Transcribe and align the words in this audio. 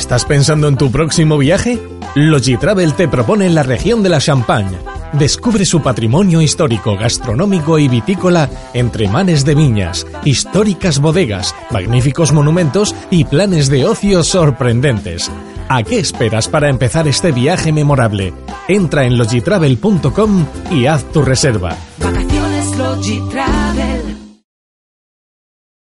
¿Estás 0.00 0.24
pensando 0.24 0.66
en 0.66 0.78
tu 0.78 0.90
próximo 0.90 1.36
viaje? 1.36 1.78
Logitravel 2.14 2.94
te 2.94 3.06
propone 3.06 3.50
la 3.50 3.62
región 3.62 4.02
de 4.02 4.08
la 4.08 4.18
Champagne. 4.18 4.78
Descubre 5.12 5.66
su 5.66 5.82
patrimonio 5.82 6.40
histórico, 6.40 6.96
gastronómico 6.96 7.78
y 7.78 7.86
vitícola 7.86 8.48
entre 8.72 9.08
manes 9.08 9.44
de 9.44 9.54
viñas, 9.54 10.06
históricas 10.24 11.00
bodegas, 11.00 11.54
magníficos 11.70 12.32
monumentos 12.32 12.94
y 13.10 13.24
planes 13.24 13.68
de 13.68 13.84
ocio 13.84 14.24
sorprendentes. 14.24 15.30
¿A 15.68 15.82
qué 15.82 15.98
esperas 15.98 16.48
para 16.48 16.70
empezar 16.70 17.06
este 17.06 17.30
viaje 17.30 17.70
memorable? 17.70 18.32
Entra 18.68 19.04
en 19.04 19.18
logitravel.com 19.18 20.46
y 20.70 20.86
haz 20.86 21.04
tu 21.12 21.20
reserva. 21.20 21.76
Vacaciones 21.98 22.78
Logitravel. 22.78 23.59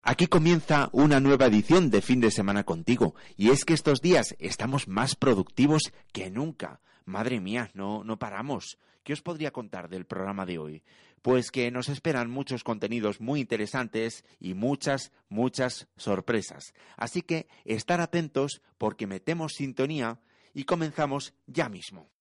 Aquí 0.05 0.27
comienza 0.27 0.89
una 0.91 1.21
nueva 1.21 1.47
edición 1.47 1.89
de 1.89 2.03
fin 2.03 2.21
de 2.21 2.33
semana 2.33 2.65
contigo, 2.65 3.15
y 3.37 3.51
es 3.51 3.65
que 3.65 3.73
estos 3.73 4.01
días 4.01 4.35
estamos 4.41 4.89
más 4.89 5.15
productivos 5.15 5.93
que 6.13 6.29
nunca. 6.29 6.81
Madre 7.05 7.39
mía, 7.39 7.71
no, 7.75 8.03
no 8.03 8.19
paramos. 8.19 8.79
¿Qué 9.05 9.13
os 9.13 9.23
podría 9.23 9.53
contar 9.53 9.89
del 9.89 10.05
programa 10.05 10.45
de 10.45 10.59
hoy? 10.59 10.83
Pues 11.23 11.53
que 11.53 11.71
nos 11.71 11.89
esperan 11.89 12.31
muchos 12.31 12.65
contenidos 12.65 13.21
muy 13.21 13.39
interesantes 13.39 14.25
y 14.41 14.55
muchas, 14.55 15.13
muchas 15.29 15.87
sorpresas. 15.97 16.75
Así 16.97 17.23
que 17.23 17.47
estar 17.65 18.01
atentos 18.01 18.61
porque 18.79 19.07
metemos 19.07 19.53
sintonía 19.53 20.19
y 20.53 20.65
comenzamos 20.65 21.33
ya 21.47 21.69
mismo. 21.69 22.12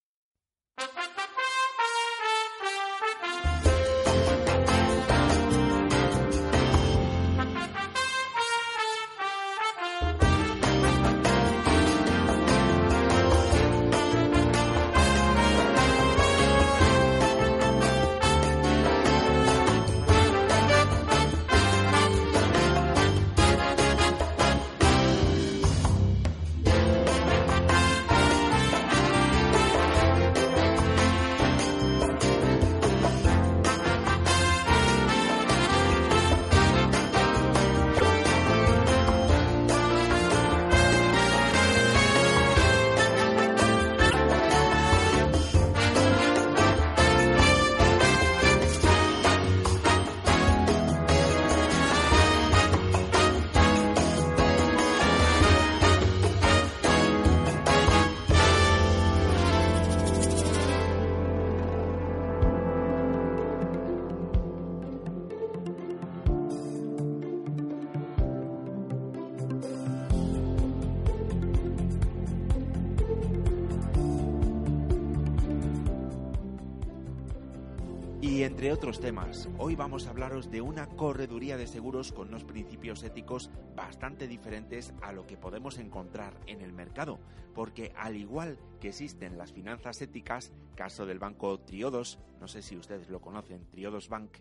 Otros 78.72 79.02
temas, 79.02 79.50
hoy 79.58 79.76
vamos 79.76 80.08
a 80.08 80.12
hablaros 80.12 80.50
de 80.50 80.62
una 80.62 80.88
correduría 80.88 81.58
de 81.58 81.68
seguros 81.68 82.14
con 82.14 82.30
unos 82.30 82.46
principios 82.46 83.04
éticos 83.04 83.52
bastante 83.76 84.30
diferentes 84.30 84.94
a 85.02 85.12
lo 85.12 85.28
que 85.28 85.36
podemos 85.36 85.78
encontrar 85.78 86.40
en 86.48 86.62
el 86.62 86.72
mercado, 86.72 87.20
porque 87.54 87.92
al 87.98 88.16
igual 88.16 88.58
que 88.80 88.88
existen 88.88 89.38
las 89.38 89.52
finanzas 89.52 90.02
éticas, 90.02 90.54
caso 90.76 91.06
del 91.06 91.20
banco 91.20 91.60
Triodos, 91.60 92.18
no 92.40 92.48
sé 92.48 92.62
si 92.62 92.78
ustedes 92.78 93.10
lo 93.10 93.20
conocen, 93.20 93.70
Triodos 93.70 94.08
Bank, 94.08 94.38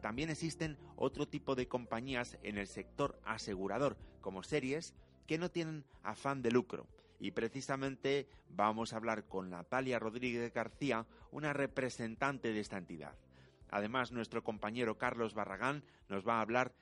también 0.00 0.30
existen 0.30 0.78
otro 0.94 1.26
tipo 1.26 1.56
de 1.56 1.66
compañías 1.66 2.38
en 2.44 2.58
el 2.58 2.68
sector 2.68 3.18
asegurador, 3.24 3.96
como 4.20 4.44
series, 4.44 4.94
que 5.26 5.38
no 5.38 5.50
tienen 5.50 5.84
afán 6.04 6.40
de 6.40 6.52
lucro. 6.52 6.86
Y 7.18 7.32
precisamente 7.32 8.28
vamos 8.48 8.92
a 8.92 8.96
hablar 8.96 9.24
con 9.26 9.50
Natalia 9.50 9.98
Rodríguez 9.98 10.54
García, 10.54 11.04
una 11.32 11.52
representante 11.52 12.52
de 12.52 12.60
esta 12.60 12.78
entidad. 12.78 13.16
Además, 13.72 14.12
nuestro 14.12 14.44
compañero 14.44 14.98
Carlos 14.98 15.32
Barragán 15.32 15.82
nos 16.08 16.28
va 16.28 16.36
a 16.36 16.42
hablar 16.42 16.74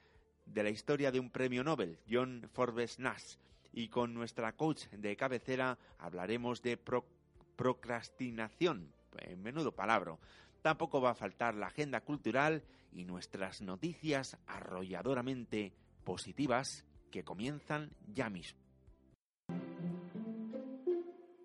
de 0.45 0.65
la 0.65 0.71
historia 0.71 1.13
de 1.13 1.21
un 1.21 1.31
premio 1.31 1.63
Nobel, 1.63 1.99
John 2.11 2.49
Forbes 2.53 2.99
Nash. 2.99 3.37
Y 3.73 3.89
con 3.89 4.13
nuestra 4.13 4.57
coach 4.57 4.89
de 4.89 5.17
cabecera 5.17 5.79
hablaremos 5.99 6.61
de 6.63 6.77
pro 6.77 7.07
procrastinación. 7.55 8.93
En 9.19 9.41
menudo 9.41 9.73
palabra. 9.73 10.19
Tampoco 10.63 11.01
va 11.01 11.11
a 11.11 11.15
faltar 11.15 11.55
la 11.55 11.69
agenda 11.69 12.01
cultural 12.01 12.65
y 12.93 13.05
nuestras 13.05 13.63
noticias 13.63 14.37
arrolladoramente 14.47 15.73
positivas 16.05 16.85
que 17.13 17.23
comienzan 17.23 17.91
ya 18.13 18.31
mismo. 18.31 18.61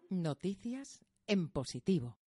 Noticias 0.09 1.05
en 1.27 1.49
positivo. 1.49 2.17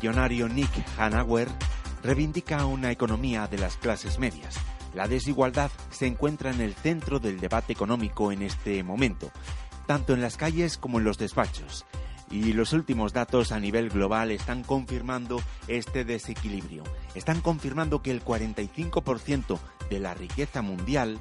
Millonario 0.00 0.48
Nick 0.48 0.70
Hanauer 0.96 1.46
reivindica 2.02 2.64
una 2.64 2.90
economía 2.90 3.46
de 3.48 3.58
las 3.58 3.76
clases 3.76 4.18
medias. 4.18 4.56
La 4.94 5.06
desigualdad 5.06 5.70
se 5.90 6.06
encuentra 6.06 6.50
en 6.50 6.62
el 6.62 6.74
centro 6.74 7.20
del 7.20 7.38
debate 7.38 7.74
económico 7.74 8.32
en 8.32 8.40
este 8.40 8.82
momento, 8.82 9.30
tanto 9.86 10.14
en 10.14 10.22
las 10.22 10.38
calles 10.38 10.78
como 10.78 10.98
en 10.98 11.04
los 11.04 11.18
despachos. 11.18 11.84
Y 12.30 12.54
los 12.54 12.72
últimos 12.72 13.12
datos 13.12 13.52
a 13.52 13.60
nivel 13.60 13.90
global 13.90 14.30
están 14.30 14.62
confirmando 14.62 15.42
este 15.68 16.06
desequilibrio. 16.06 16.82
Están 17.14 17.42
confirmando 17.42 18.00
que 18.00 18.10
el 18.10 18.24
45% 18.24 19.58
de 19.90 19.98
la 19.98 20.14
riqueza 20.14 20.62
mundial 20.62 21.20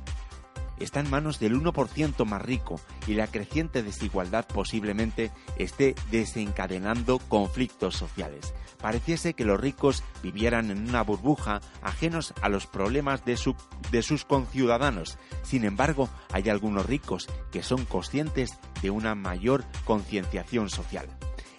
está 0.79 0.99
en 0.99 1.09
manos 1.09 1.39
del 1.39 1.59
1% 1.59 2.25
más 2.25 2.41
rico 2.41 2.79
y 3.07 3.13
la 3.13 3.27
creciente 3.27 3.83
desigualdad 3.83 4.45
posiblemente 4.47 5.31
esté 5.57 5.95
desencadenando 6.11 7.19
conflictos 7.19 7.95
sociales. 7.95 8.53
Pareciese 8.81 9.33
que 9.33 9.45
los 9.45 9.59
ricos 9.59 10.03
vivieran 10.23 10.71
en 10.71 10.87
una 10.87 11.03
burbuja 11.03 11.61
ajenos 11.81 12.33
a 12.41 12.49
los 12.49 12.65
problemas 12.65 13.25
de, 13.25 13.35
su, 13.35 13.55
de 13.91 14.01
sus 14.01 14.23
conciudadanos. 14.23 15.17
Sin 15.43 15.65
embargo, 15.65 16.09
hay 16.31 16.49
algunos 16.49 16.85
ricos 16.85 17.27
que 17.51 17.61
son 17.61 17.85
conscientes 17.85 18.57
de 18.81 18.89
una 18.89 19.15
mayor 19.15 19.65
concienciación 19.83 20.69
social. 20.69 21.07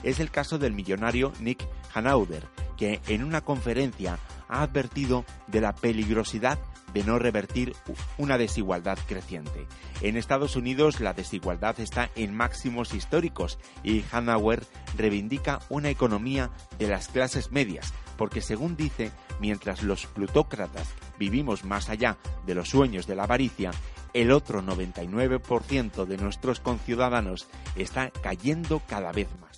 Es 0.02 0.19
el 0.19 0.31
caso 0.31 0.58
del 0.58 0.72
millonario 0.72 1.32
Nick 1.40 1.67
Hanauer, 1.94 2.49
que 2.78 3.00
en 3.08 3.22
una 3.22 3.43
conferencia 3.43 4.19
ha 4.49 4.62
advertido 4.62 5.25
de 5.46 5.61
la 5.61 5.75
peligrosidad 5.75 6.58
de 6.92 7.04
no 7.04 7.19
revertir 7.19 7.75
una 8.19 8.38
desigualdad 8.38 8.98
creciente. 9.06 9.66
En 10.00 10.16
Estados 10.16 10.56
Unidos 10.56 11.00
la 11.00 11.12
desigualdad 11.12 11.78
está 11.81 12.10
en 12.16 12.34
máximos 12.34 12.94
históricos 12.94 13.58
y 13.82 14.04
Hanauer 14.12 14.64
reivindica 14.96 15.60
una 15.69 15.90
economía 15.90 16.50
de 16.78 16.88
las 16.88 17.08
clases 17.08 17.50
medias, 17.52 17.92
porque 18.16 18.40
según 18.40 18.76
dice, 18.76 19.12
mientras 19.40 19.82
los 19.82 20.06
plutócratas 20.06 20.88
vivimos 21.19 21.64
más 21.64 21.88
allá 21.88 22.19
de 22.46 22.54
los 22.54 22.69
sueños 22.69 23.06
de 23.06 23.14
la 23.14 23.25
avaricia, 23.25 23.70
el 24.12 24.32
otro 24.32 24.62
99% 24.62 26.04
de 26.04 26.16
nuestros 26.16 26.60
conciudadanos 26.60 27.46
está 27.76 28.10
cayendo 28.10 28.82
cada 28.88 29.12
vez 29.12 29.28
más. 29.40 29.50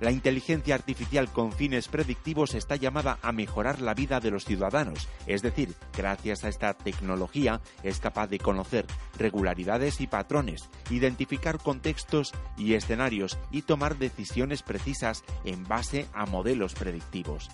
La 0.00 0.10
inteligencia 0.10 0.74
artificial 0.74 1.30
con 1.30 1.52
fines 1.52 1.88
predictivos 1.88 2.54
está 2.54 2.76
llamada 2.76 3.18
a 3.20 3.32
mejorar 3.32 3.82
la 3.82 3.92
vida 3.92 4.18
de 4.18 4.30
los 4.30 4.46
ciudadanos, 4.46 5.08
es 5.26 5.42
decir, 5.42 5.74
gracias 5.94 6.42
a 6.44 6.48
esta 6.48 6.72
tecnología 6.72 7.60
es 7.82 8.00
capaz 8.00 8.28
de 8.28 8.38
conocer 8.38 8.86
regularidades 9.18 10.00
y 10.00 10.06
patrones, 10.06 10.70
identificar 10.88 11.58
contextos 11.58 12.32
y 12.56 12.74
escenarios 12.74 13.38
y 13.50 13.62
tomar 13.62 13.98
decisiones 13.98 14.62
precisas 14.62 15.22
en 15.44 15.64
base 15.64 16.06
a 16.14 16.24
modelos 16.24 16.74
predictivos. 16.74 17.50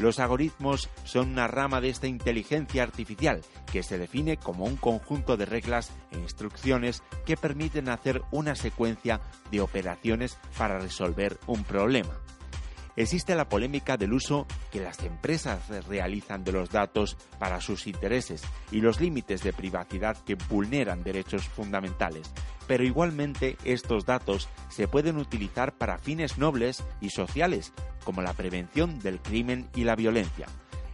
Los 0.00 0.18
algoritmos 0.18 0.88
son 1.04 1.32
una 1.32 1.46
rama 1.46 1.82
de 1.82 1.90
esta 1.90 2.06
inteligencia 2.06 2.82
artificial 2.82 3.42
que 3.70 3.82
se 3.82 3.98
define 3.98 4.38
como 4.38 4.64
un 4.64 4.76
conjunto 4.76 5.36
de 5.36 5.44
reglas 5.44 5.92
e 6.10 6.16
instrucciones 6.16 7.02
que 7.26 7.36
permiten 7.36 7.90
hacer 7.90 8.22
una 8.30 8.54
secuencia 8.54 9.20
de 9.50 9.60
operaciones 9.60 10.38
para 10.56 10.78
resolver 10.78 11.38
un 11.46 11.64
problema. 11.64 12.18
Existe 13.00 13.34
la 13.34 13.48
polémica 13.48 13.96
del 13.96 14.12
uso 14.12 14.46
que 14.70 14.78
las 14.78 15.02
empresas 15.04 15.86
realizan 15.88 16.44
de 16.44 16.52
los 16.52 16.68
datos 16.68 17.16
para 17.38 17.62
sus 17.62 17.86
intereses 17.86 18.42
y 18.70 18.82
los 18.82 19.00
límites 19.00 19.42
de 19.42 19.54
privacidad 19.54 20.18
que 20.18 20.34
vulneran 20.34 21.02
derechos 21.02 21.48
fundamentales, 21.48 22.30
pero 22.66 22.84
igualmente 22.84 23.56
estos 23.64 24.04
datos 24.04 24.50
se 24.68 24.86
pueden 24.86 25.16
utilizar 25.16 25.72
para 25.78 25.96
fines 25.96 26.36
nobles 26.36 26.84
y 27.00 27.08
sociales, 27.08 27.72
como 28.04 28.20
la 28.20 28.34
prevención 28.34 28.98
del 28.98 29.18
crimen 29.18 29.70
y 29.74 29.84
la 29.84 29.96
violencia. 29.96 30.46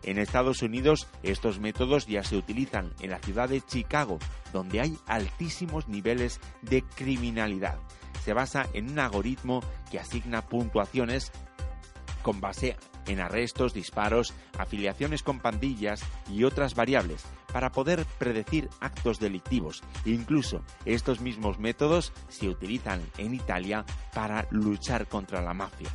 En 0.05 0.19
Estados 0.19 0.63
Unidos 0.63 1.09
estos 1.25 1.59
métodos 1.59 2.07
ya 2.07 2.23
se 2.23 2.37
utilizan 2.37 2.93
en 3.01 3.11
la 3.11 3.19
ciudad 3.19 3.49
de 3.49 3.63
Chicago, 3.63 4.21
donde 4.53 4.81
hay 4.81 4.97
altísimos 5.09 5.89
niveles 5.89 6.39
de 6.63 6.83
criminalidad. 6.83 7.81
Se 8.25 8.33
basa 8.33 8.69
en 8.75 8.91
un 8.91 9.01
algoritmo 9.01 9.61
que 9.91 9.99
asigna 9.99 10.43
puntuaciones 10.43 11.33
con 12.27 12.41
base 12.41 12.77
en 13.07 13.21
arrestos, 13.21 13.73
disparos, 13.73 14.35
afiliaciones 14.59 15.23
con 15.23 15.39
pandillas 15.39 16.03
y 16.29 16.43
otras 16.43 16.75
variables 16.75 17.25
para 17.53 17.71
poder 17.71 18.05
predecir 18.19 18.69
actos 18.81 19.21
delictivos. 19.21 19.85
Incluso 20.05 20.65
estos 20.85 21.21
mismos 21.21 21.61
métodos 21.61 22.13
se 22.29 22.49
utilizan 22.49 23.01
en 23.17 23.33
Italia 23.33 23.85
para 24.13 24.49
luchar 24.51 25.07
contra 25.07 25.41
la 25.41 25.55
mafia. 25.55 25.89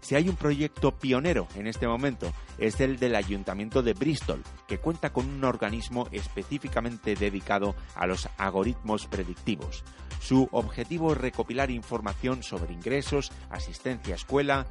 Si 0.00 0.16
hay 0.16 0.28
un 0.28 0.34
proyecto 0.34 0.90
pionero 0.90 1.46
en 1.54 1.68
este 1.68 1.86
momento, 1.86 2.32
es 2.58 2.80
el 2.80 2.98
del 2.98 3.14
Ayuntamiento 3.14 3.80
de 3.80 3.92
Bristol, 3.92 4.42
que 4.66 4.78
cuenta 4.78 5.12
con 5.12 5.28
un 5.28 5.44
organismo 5.44 6.08
específicamente 6.10 7.14
dedicado 7.14 7.76
a 7.94 8.08
los 8.08 8.28
algoritmos 8.38 9.06
predictivos. 9.06 9.84
Su 10.20 10.48
objetivo 10.50 11.12
es 11.12 11.18
recopilar 11.18 11.70
información 11.70 12.42
sobre 12.42 12.74
ingresos, 12.74 13.30
asistencia 13.50 14.14
a 14.14 14.16
escuela, 14.16 14.66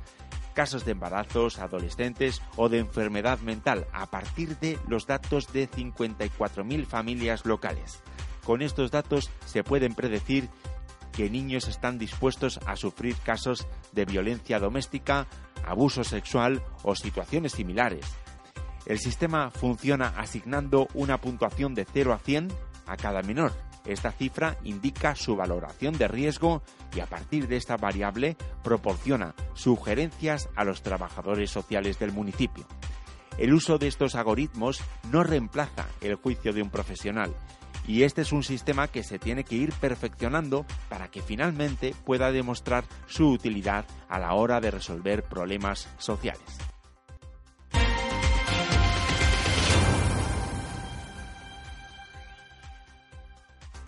casos 0.59 0.83
de 0.83 0.91
embarazos, 0.91 1.57
adolescentes 1.57 2.41
o 2.57 2.67
de 2.67 2.79
enfermedad 2.79 3.39
mental 3.39 3.87
a 3.93 4.07
partir 4.07 4.59
de 4.59 4.77
los 4.89 5.07
datos 5.07 5.53
de 5.53 5.71
54.000 5.71 6.85
familias 6.85 7.45
locales. 7.45 8.03
Con 8.43 8.61
estos 8.61 8.91
datos 8.91 9.31
se 9.45 9.63
pueden 9.63 9.95
predecir 9.95 10.49
que 11.13 11.29
niños 11.29 11.69
están 11.69 11.97
dispuestos 11.97 12.59
a 12.65 12.75
sufrir 12.75 13.15
casos 13.23 13.67
de 13.93 14.03
violencia 14.03 14.59
doméstica, 14.59 15.27
abuso 15.65 16.03
sexual 16.03 16.61
o 16.83 16.93
situaciones 16.93 17.53
similares. 17.53 18.05
El 18.85 18.99
sistema 18.99 19.51
funciona 19.51 20.13
asignando 20.17 20.89
una 20.93 21.21
puntuación 21.21 21.73
de 21.73 21.85
0 21.85 22.11
a 22.11 22.17
100 22.19 22.49
a 22.85 22.97
cada 22.97 23.21
menor. 23.21 23.53
Esta 23.85 24.11
cifra 24.11 24.57
indica 24.63 25.15
su 25.15 25.35
valoración 25.35 25.97
de 25.97 26.07
riesgo 26.07 26.61
y 26.95 26.99
a 26.99 27.05
partir 27.05 27.47
de 27.47 27.57
esta 27.57 27.77
variable 27.77 28.37
proporciona 28.63 29.33
sugerencias 29.53 30.49
a 30.55 30.63
los 30.63 30.81
trabajadores 30.81 31.49
sociales 31.49 31.99
del 31.99 32.11
municipio. 32.11 32.65
El 33.37 33.53
uso 33.53 33.77
de 33.77 33.87
estos 33.87 34.15
algoritmos 34.15 34.81
no 35.11 35.23
reemplaza 35.23 35.87
el 36.01 36.15
juicio 36.15 36.51
de 36.51 36.61
un 36.61 36.69
profesional, 36.69 37.33
y 37.87 38.03
este 38.03 38.21
es 38.21 38.31
un 38.31 38.43
sistema 38.43 38.87
que 38.87 39.03
se 39.03 39.17
tiene 39.17 39.43
que 39.43 39.55
ir 39.55 39.73
perfeccionando 39.73 40.65
para 40.89 41.07
que 41.07 41.21
finalmente 41.21 41.95
pueda 42.05 42.31
demostrar 42.31 42.83
su 43.07 43.31
utilidad 43.31 43.85
a 44.09 44.19
la 44.19 44.33
hora 44.33 44.59
de 44.59 44.71
resolver 44.71 45.23
problemas 45.23 45.89
sociales. 45.97 46.41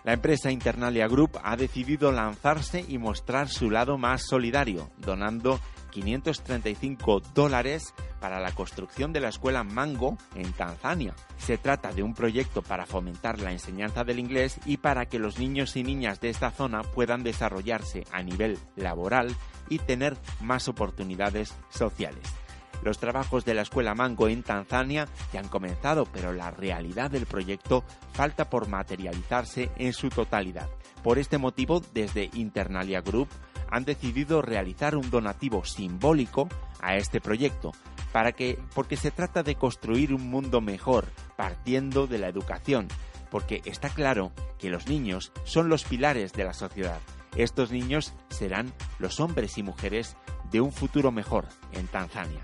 La 0.03 0.13
empresa 0.13 0.51
Internalia 0.51 1.07
Group 1.07 1.39
ha 1.43 1.55
decidido 1.55 2.11
lanzarse 2.11 2.83
y 2.87 2.97
mostrar 2.97 3.49
su 3.49 3.69
lado 3.69 3.97
más 3.97 4.23
solidario, 4.23 4.89
donando 4.97 5.59
535 5.91 7.19
dólares 7.35 7.93
para 8.19 8.39
la 8.39 8.51
construcción 8.51 9.13
de 9.13 9.19
la 9.19 9.29
escuela 9.29 9.63
Mango 9.63 10.17
en 10.33 10.51
Tanzania. 10.53 11.13
Se 11.37 11.57
trata 11.57 11.91
de 11.91 12.01
un 12.01 12.15
proyecto 12.15 12.63
para 12.63 12.85
fomentar 12.85 13.39
la 13.39 13.51
enseñanza 13.51 14.03
del 14.03 14.19
inglés 14.19 14.59
y 14.65 14.77
para 14.77 15.05
que 15.05 15.19
los 15.19 15.37
niños 15.37 15.75
y 15.75 15.83
niñas 15.83 16.19
de 16.19 16.29
esta 16.29 16.49
zona 16.49 16.81
puedan 16.81 17.23
desarrollarse 17.23 18.05
a 18.11 18.23
nivel 18.23 18.57
laboral 18.75 19.35
y 19.69 19.77
tener 19.79 20.17
más 20.39 20.67
oportunidades 20.67 21.53
sociales. 21.69 22.40
Los 22.83 22.97
trabajos 22.97 23.45
de 23.45 23.53
la 23.53 23.61
escuela 23.61 23.93
Mango 23.93 24.27
en 24.27 24.43
Tanzania 24.43 25.07
ya 25.31 25.39
han 25.39 25.47
comenzado, 25.47 26.05
pero 26.05 26.33
la 26.33 26.51
realidad 26.51 27.11
del 27.11 27.25
proyecto 27.25 27.83
falta 28.13 28.49
por 28.49 28.67
materializarse 28.67 29.69
en 29.77 29.93
su 29.93 30.09
totalidad. 30.09 30.69
Por 31.03 31.19
este 31.19 31.37
motivo, 31.37 31.81
desde 31.93 32.29
Internalia 32.33 33.01
Group 33.01 33.29
han 33.69 33.85
decidido 33.85 34.41
realizar 34.41 34.95
un 34.95 35.09
donativo 35.09 35.63
simbólico 35.63 36.49
a 36.81 36.95
este 36.95 37.21
proyecto, 37.21 37.71
para 38.11 38.33
que, 38.33 38.59
porque 38.75 38.97
se 38.97 39.11
trata 39.11 39.43
de 39.43 39.55
construir 39.55 40.13
un 40.13 40.29
mundo 40.29 40.59
mejor, 40.59 41.07
partiendo 41.37 42.07
de 42.07 42.17
la 42.17 42.27
educación, 42.27 42.87
porque 43.29 43.61
está 43.65 43.89
claro 43.89 44.31
que 44.59 44.69
los 44.69 44.87
niños 44.87 45.31
son 45.45 45.69
los 45.69 45.85
pilares 45.85 46.33
de 46.33 46.43
la 46.43 46.53
sociedad. 46.53 46.99
Estos 47.35 47.71
niños 47.71 48.13
serán 48.29 48.73
los 48.99 49.21
hombres 49.21 49.57
y 49.57 49.63
mujeres 49.63 50.17
de 50.51 50.59
un 50.59 50.73
futuro 50.73 51.11
mejor 51.11 51.47
en 51.71 51.87
Tanzania. 51.87 52.41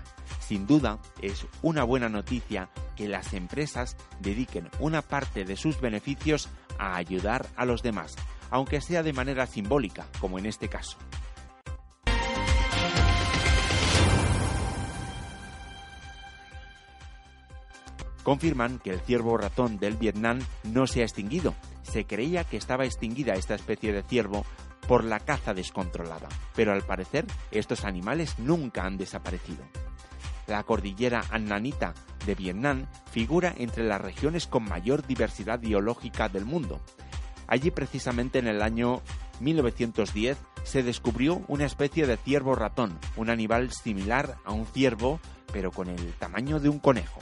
Sin 0.48 0.66
duda, 0.66 0.98
es 1.20 1.46
una 1.60 1.84
buena 1.84 2.08
noticia 2.08 2.70
que 2.96 3.06
las 3.06 3.34
empresas 3.34 3.98
dediquen 4.18 4.70
una 4.78 5.02
parte 5.02 5.44
de 5.44 5.56
sus 5.56 5.78
beneficios 5.78 6.48
a 6.78 6.96
ayudar 6.96 7.46
a 7.54 7.66
los 7.66 7.82
demás, 7.82 8.16
aunque 8.48 8.80
sea 8.80 9.02
de 9.02 9.12
manera 9.12 9.46
simbólica, 9.46 10.06
como 10.18 10.38
en 10.38 10.46
este 10.46 10.70
caso. 10.70 10.96
confirman 18.22 18.78
que 18.78 18.90
el 18.90 19.00
ciervo 19.00 19.38
ratón 19.38 19.78
del 19.78 19.96
Vietnam 19.96 20.40
no 20.62 20.86
se 20.86 21.00
ha 21.00 21.04
extinguido. 21.04 21.54
Se 21.82 22.04
creía 22.04 22.44
que 22.44 22.58
estaba 22.58 22.84
extinguida 22.84 23.32
esta 23.32 23.54
especie 23.54 23.90
de 23.90 24.02
ciervo 24.02 24.44
por 24.86 25.02
la 25.02 25.20
caza 25.20 25.54
descontrolada, 25.54 26.28
pero 26.54 26.72
al 26.72 26.82
parecer 26.82 27.24
estos 27.50 27.86
animales 27.86 28.38
nunca 28.38 28.84
han 28.84 28.98
desaparecido. 28.98 29.64
La 30.48 30.64
cordillera 30.64 31.24
Annanita 31.30 31.94
de 32.26 32.34
Vietnam 32.34 32.86
figura 33.12 33.54
entre 33.56 33.84
las 33.84 34.00
regiones 34.00 34.48
con 34.48 34.64
mayor 34.64 35.06
diversidad 35.06 35.60
biológica 35.60 36.28
del 36.28 36.44
mundo. 36.44 36.80
Allí 37.46 37.70
precisamente 37.70 38.40
en 38.40 38.48
el 38.48 38.62
año 38.62 39.00
1910 39.40 40.36
se 40.64 40.82
descubrió 40.82 41.42
una 41.46 41.64
especie 41.64 42.06
de 42.06 42.16
ciervo 42.16 42.54
ratón, 42.54 42.98
un 43.16 43.30
animal 43.30 43.70
similar 43.72 44.36
a 44.44 44.52
un 44.52 44.66
ciervo 44.66 45.20
pero 45.52 45.70
con 45.70 45.88
el 45.88 46.12
tamaño 46.14 46.60
de 46.60 46.68
un 46.68 46.78
conejo. 46.78 47.20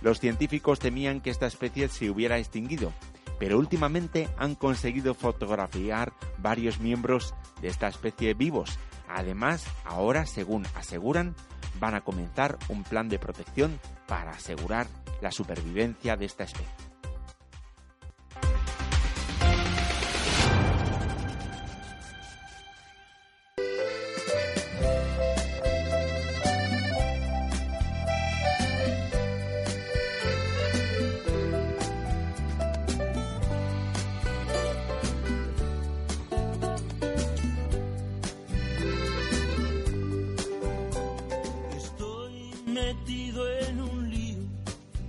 Los 0.00 0.20
científicos 0.20 0.78
temían 0.78 1.20
que 1.20 1.30
esta 1.30 1.46
especie 1.46 1.88
se 1.88 2.10
hubiera 2.10 2.38
extinguido, 2.38 2.92
pero 3.38 3.58
últimamente 3.58 4.28
han 4.38 4.54
conseguido 4.54 5.14
fotografiar 5.14 6.12
varios 6.38 6.80
miembros 6.80 7.34
de 7.60 7.68
esta 7.68 7.88
especie 7.88 8.34
vivos. 8.34 8.78
Además, 9.08 9.66
ahora, 9.84 10.26
según 10.26 10.66
aseguran, 10.74 11.34
van 11.78 11.94
a 11.94 12.00
comenzar 12.02 12.58
un 12.68 12.82
plan 12.82 13.08
de 13.08 13.18
protección 13.18 13.78
para 14.06 14.32
asegurar 14.32 14.86
la 15.20 15.30
supervivencia 15.30 16.16
de 16.16 16.26
esta 16.26 16.44
especie. 16.44 16.95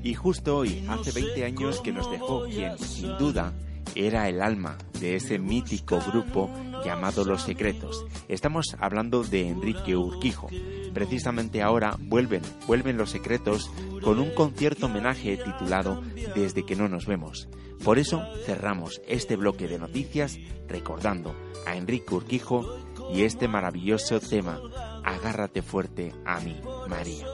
Y 0.07 0.13
justo 0.13 0.55
hoy, 0.55 0.85
hace 0.87 1.11
20 1.11 1.43
años 1.43 1.81
que 1.81 1.91
nos 1.91 2.09
dejó 2.09 2.45
quien, 2.45 2.77
sin 2.79 3.17
duda, 3.17 3.51
era 3.93 4.29
el 4.29 4.41
alma 4.41 4.77
de 5.01 5.17
ese 5.17 5.37
mítico 5.37 5.99
grupo 5.99 6.49
llamado 6.85 7.25
Los 7.25 7.41
Secretos. 7.41 8.05
Estamos 8.29 8.77
hablando 8.79 9.25
de 9.25 9.49
Enrique 9.49 9.97
Urquijo. 9.97 10.47
Precisamente 10.93 11.61
ahora 11.61 11.97
vuelven, 11.99 12.41
vuelven 12.67 12.95
Los 12.95 13.09
Secretos 13.09 13.69
con 14.01 14.19
un 14.19 14.33
concierto 14.33 14.85
homenaje 14.85 15.35
titulado 15.35 16.01
Desde 16.33 16.65
que 16.65 16.77
no 16.77 16.87
nos 16.87 17.05
vemos. 17.05 17.49
Por 17.83 17.99
eso 17.99 18.23
cerramos 18.45 19.01
este 19.09 19.35
bloque 19.35 19.67
de 19.67 19.77
noticias 19.77 20.39
recordando 20.69 21.35
a 21.65 21.75
Enrique 21.75 22.15
Urquijo 22.15 22.77
y 23.13 23.23
este 23.23 23.49
maravilloso 23.49 24.21
tema, 24.21 24.57
Agárrate 25.03 25.61
fuerte 25.61 26.13
a 26.25 26.39
mí, 26.39 26.55
María. 26.87 27.25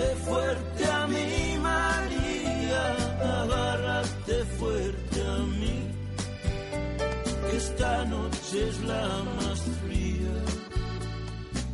Agárrate 0.00 0.16
fuerte 0.24 0.84
a 0.86 1.06
mí, 1.08 1.58
María, 1.60 2.84
agárrate 3.42 4.44
fuerte 4.58 5.20
a 5.20 5.38
mí, 5.60 5.92
que 7.50 7.56
esta 7.56 8.04
noche 8.06 8.68
es 8.68 8.80
la 8.80 9.08
más 9.36 9.60
fría 9.82 10.36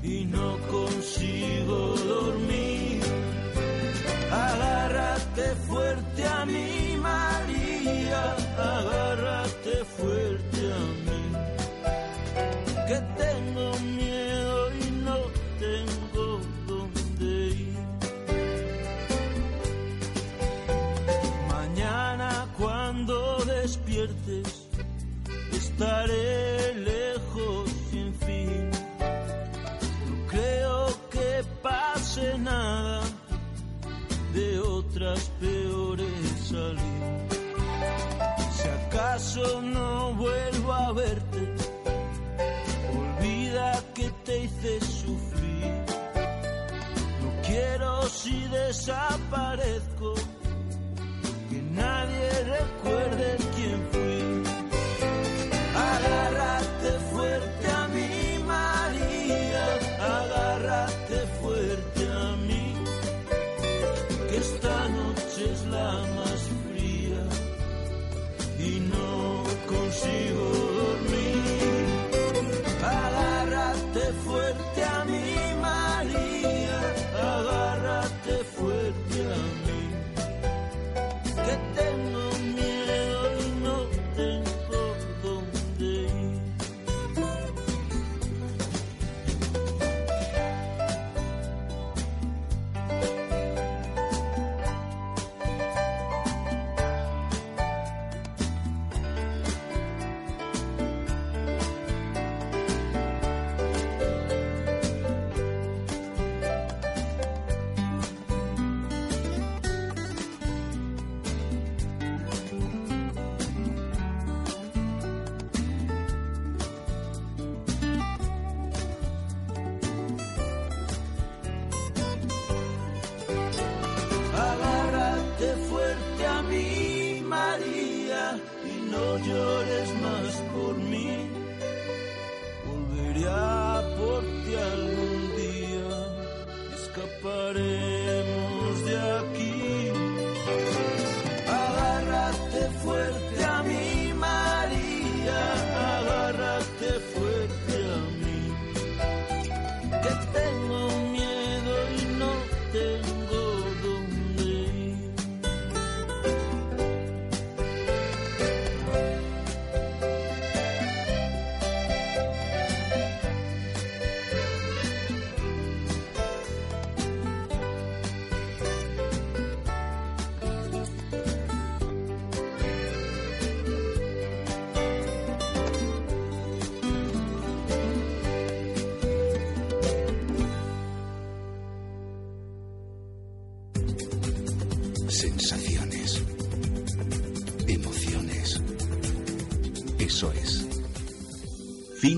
y 0.02 0.24
no 0.24 0.58
consigo 0.68 1.94
dormir. 2.14 3.00
Agárrate 4.32 5.54
fuerte 5.68 6.24
a 6.24 6.46
mí, 6.46 6.96
María, 7.00 8.36
agárrate 8.58 9.84
fuerte 9.96 10.45
estaré 25.76 26.74
lejos 26.74 27.70
sin 27.90 28.14
fin. 28.14 28.70
No 30.08 30.26
creo 30.26 30.86
que 31.10 31.44
pase 31.62 32.38
nada 32.38 33.02
de 34.32 34.58
otras 34.60 35.20
peores 35.38 36.08
salir. 36.48 37.02
Si 38.52 38.68
acaso 38.68 39.60
no 39.60 40.14
vuelvo 40.14 40.72
a 40.72 40.92
verte, 40.92 41.42
olvida 42.98 43.82
que 43.94 44.10
te 44.24 44.44
hice 44.44 44.80
sufrir. 44.80 45.74
No 47.22 47.42
quiero 47.46 48.02
si 48.08 48.48
desaparezco, 48.48 50.14
que 51.50 51.60
nadie 51.62 52.30
recuerde 52.44 53.45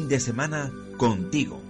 De 0.08 0.18
semana 0.18 0.72
contigo. 0.96 1.67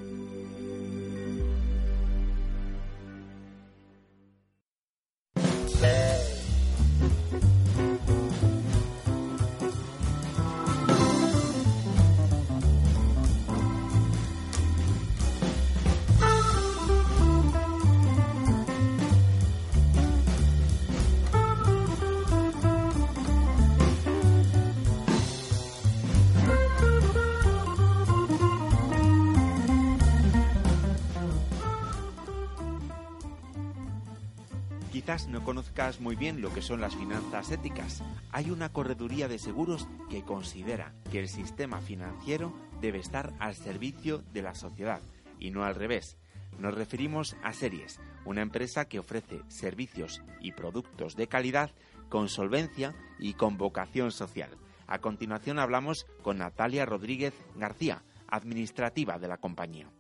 Muy 36.00 36.16
bien 36.16 36.42
lo 36.42 36.52
que 36.52 36.60
son 36.60 36.82
las 36.82 36.94
finanzas 36.94 37.50
éticas. 37.50 38.02
Hay 38.30 38.50
una 38.50 38.70
correduría 38.70 39.26
de 39.26 39.38
seguros 39.38 39.88
que 40.10 40.22
considera 40.22 40.92
que 41.10 41.18
el 41.18 41.28
sistema 41.28 41.80
financiero 41.80 42.52
debe 42.82 42.98
estar 42.98 43.32
al 43.38 43.54
servicio 43.54 44.18
de 44.32 44.42
la 44.42 44.54
sociedad 44.54 45.00
y 45.40 45.50
no 45.50 45.64
al 45.64 45.74
revés. 45.74 46.18
Nos 46.58 46.74
referimos 46.74 47.36
a 47.42 47.54
Series, 47.54 48.00
una 48.26 48.42
empresa 48.42 48.84
que 48.84 48.98
ofrece 48.98 49.40
servicios 49.48 50.22
y 50.40 50.52
productos 50.52 51.16
de 51.16 51.26
calidad 51.26 51.70
con 52.10 52.28
solvencia 52.28 52.94
y 53.18 53.32
con 53.34 53.56
vocación 53.56 54.12
social. 54.12 54.50
A 54.86 54.98
continuación 54.98 55.58
hablamos 55.58 56.06
con 56.22 56.38
Natalia 56.38 56.84
Rodríguez 56.84 57.32
García, 57.56 58.02
administrativa 58.28 59.18
de 59.18 59.28
la 59.28 59.38
compañía. 59.38 59.90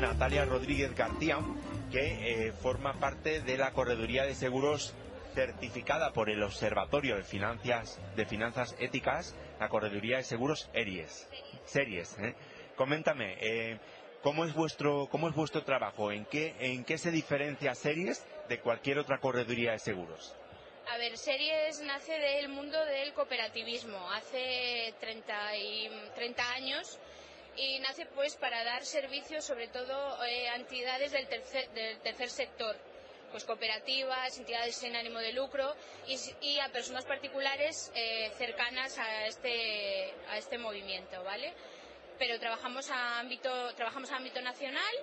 Natalia 0.00 0.46
Rodríguez 0.46 0.94
García, 0.94 1.38
que 1.92 2.46
eh, 2.48 2.52
forma 2.52 2.94
parte 2.94 3.42
de 3.42 3.58
la 3.58 3.72
Correduría 3.72 4.24
de 4.24 4.34
Seguros 4.34 4.94
certificada 5.34 6.12
por 6.12 6.30
el 6.30 6.42
Observatorio 6.42 7.16
de 7.16 7.22
Finanzas, 7.22 8.00
de 8.16 8.24
Finanzas 8.24 8.74
Éticas, 8.78 9.34
la 9.58 9.68
Correduría 9.68 10.16
de 10.16 10.22
Seguros 10.22 10.70
ERIES. 10.72 11.28
Series. 11.66 12.18
¿eh? 12.18 12.34
Coméntame, 12.76 13.36
eh, 13.40 13.78
¿cómo, 14.22 14.46
es 14.46 14.54
vuestro, 14.54 15.06
¿cómo 15.10 15.28
es 15.28 15.34
vuestro 15.34 15.64
trabajo? 15.64 16.10
¿En 16.10 16.24
qué, 16.24 16.54
¿En 16.58 16.84
qué 16.84 16.96
se 16.96 17.10
diferencia 17.10 17.74
Series 17.74 18.24
de 18.48 18.58
cualquier 18.60 18.98
otra 18.98 19.18
correduría 19.18 19.72
de 19.72 19.80
seguros? 19.80 20.34
A 20.88 20.96
ver, 20.96 21.18
Series 21.18 21.82
nace 21.82 22.18
del 22.18 22.48
mundo 22.48 22.82
del 22.86 23.12
cooperativismo, 23.12 24.10
hace 24.12 24.94
30, 24.98 25.56
y, 25.58 25.90
30 26.14 26.52
años 26.52 26.98
y 27.60 27.78
nace 27.80 28.06
pues 28.06 28.36
para 28.36 28.64
dar 28.64 28.86
servicios 28.86 29.44
sobre 29.44 29.68
todo 29.68 30.24
eh, 30.24 30.48
a 30.48 30.56
entidades 30.56 31.12
del 31.12 31.28
tercer, 31.28 31.68
del 31.70 31.98
tercer 32.00 32.30
sector, 32.30 32.74
pues 33.30 33.44
cooperativas, 33.44 34.38
entidades 34.38 34.76
sin 34.76 34.96
ánimo 34.96 35.18
de 35.18 35.34
lucro 35.34 35.74
y, 36.06 36.18
y 36.40 36.58
a 36.58 36.70
personas 36.70 37.04
particulares 37.04 37.92
eh, 37.94 38.32
cercanas 38.38 38.98
a 38.98 39.26
este, 39.26 40.14
a 40.30 40.38
este 40.38 40.56
movimiento, 40.56 41.22
¿vale? 41.22 41.52
Pero 42.18 42.40
trabajamos 42.40 42.90
a 42.90 43.18
ámbito, 43.18 43.74
trabajamos 43.74 44.10
a 44.10 44.16
ámbito 44.16 44.40
nacional 44.40 44.94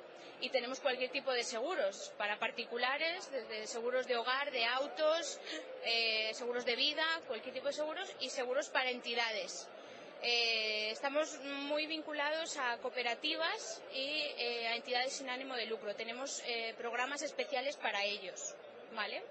y 0.41 0.49
tenemos 0.49 0.79
cualquier 0.79 1.11
tipo 1.11 1.31
de 1.31 1.43
seguros 1.43 2.11
para 2.17 2.39
particulares, 2.39 3.29
desde 3.31 3.67
seguros 3.67 4.07
de 4.07 4.17
hogar, 4.17 4.51
de 4.51 4.65
autos, 4.65 5.39
eh, 5.83 6.31
seguros 6.33 6.65
de 6.65 6.75
vida, 6.75 7.05
cualquier 7.27 7.53
tipo 7.53 7.67
de 7.67 7.73
seguros 7.73 8.11
y 8.19 8.29
seguros 8.29 8.69
para 8.69 8.89
entidades. 8.89 9.67
Eh, 10.23 10.89
estamos 10.91 11.39
muy 11.43 11.85
vinculados 11.85 12.57
a 12.57 12.77
cooperativas 12.79 13.81
y 13.93 14.21
eh, 14.37 14.67
a 14.67 14.75
entidades 14.75 15.13
sin 15.13 15.29
ánimo 15.29 15.55
de 15.55 15.65
lucro. 15.67 15.93
Tenemos 15.95 16.41
eh, 16.47 16.73
programas 16.77 17.21
especiales 17.21 17.77
para 17.77 18.03
ellos, 18.03 18.55
¿vale? 18.95 19.21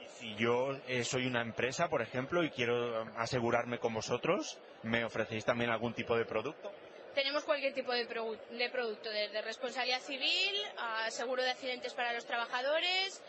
Y 0.00 0.08
si 0.18 0.34
yo 0.36 0.76
soy 1.04 1.26
una 1.26 1.42
empresa, 1.42 1.88
por 1.88 2.02
ejemplo, 2.02 2.42
y 2.42 2.50
quiero 2.50 3.02
asegurarme 3.16 3.78
con 3.78 3.94
vosotros, 3.94 4.58
¿me 4.82 5.04
ofrecéis 5.04 5.44
también 5.44 5.70
algún 5.70 5.94
tipo 5.94 6.16
de 6.16 6.24
producto? 6.24 6.72
Tenemos 7.14 7.44
cualquier 7.44 7.74
tipo 7.74 7.92
de, 7.92 8.08
produ- 8.08 8.38
de 8.48 8.70
producto, 8.70 9.10
desde 9.10 9.42
responsabilidad 9.42 10.00
civil 10.00 10.56
a 10.78 11.10
seguro 11.10 11.42
de 11.42 11.50
accidentes 11.50 11.92
para 11.94 12.12
los 12.14 12.24
trabajadores. 12.24 13.22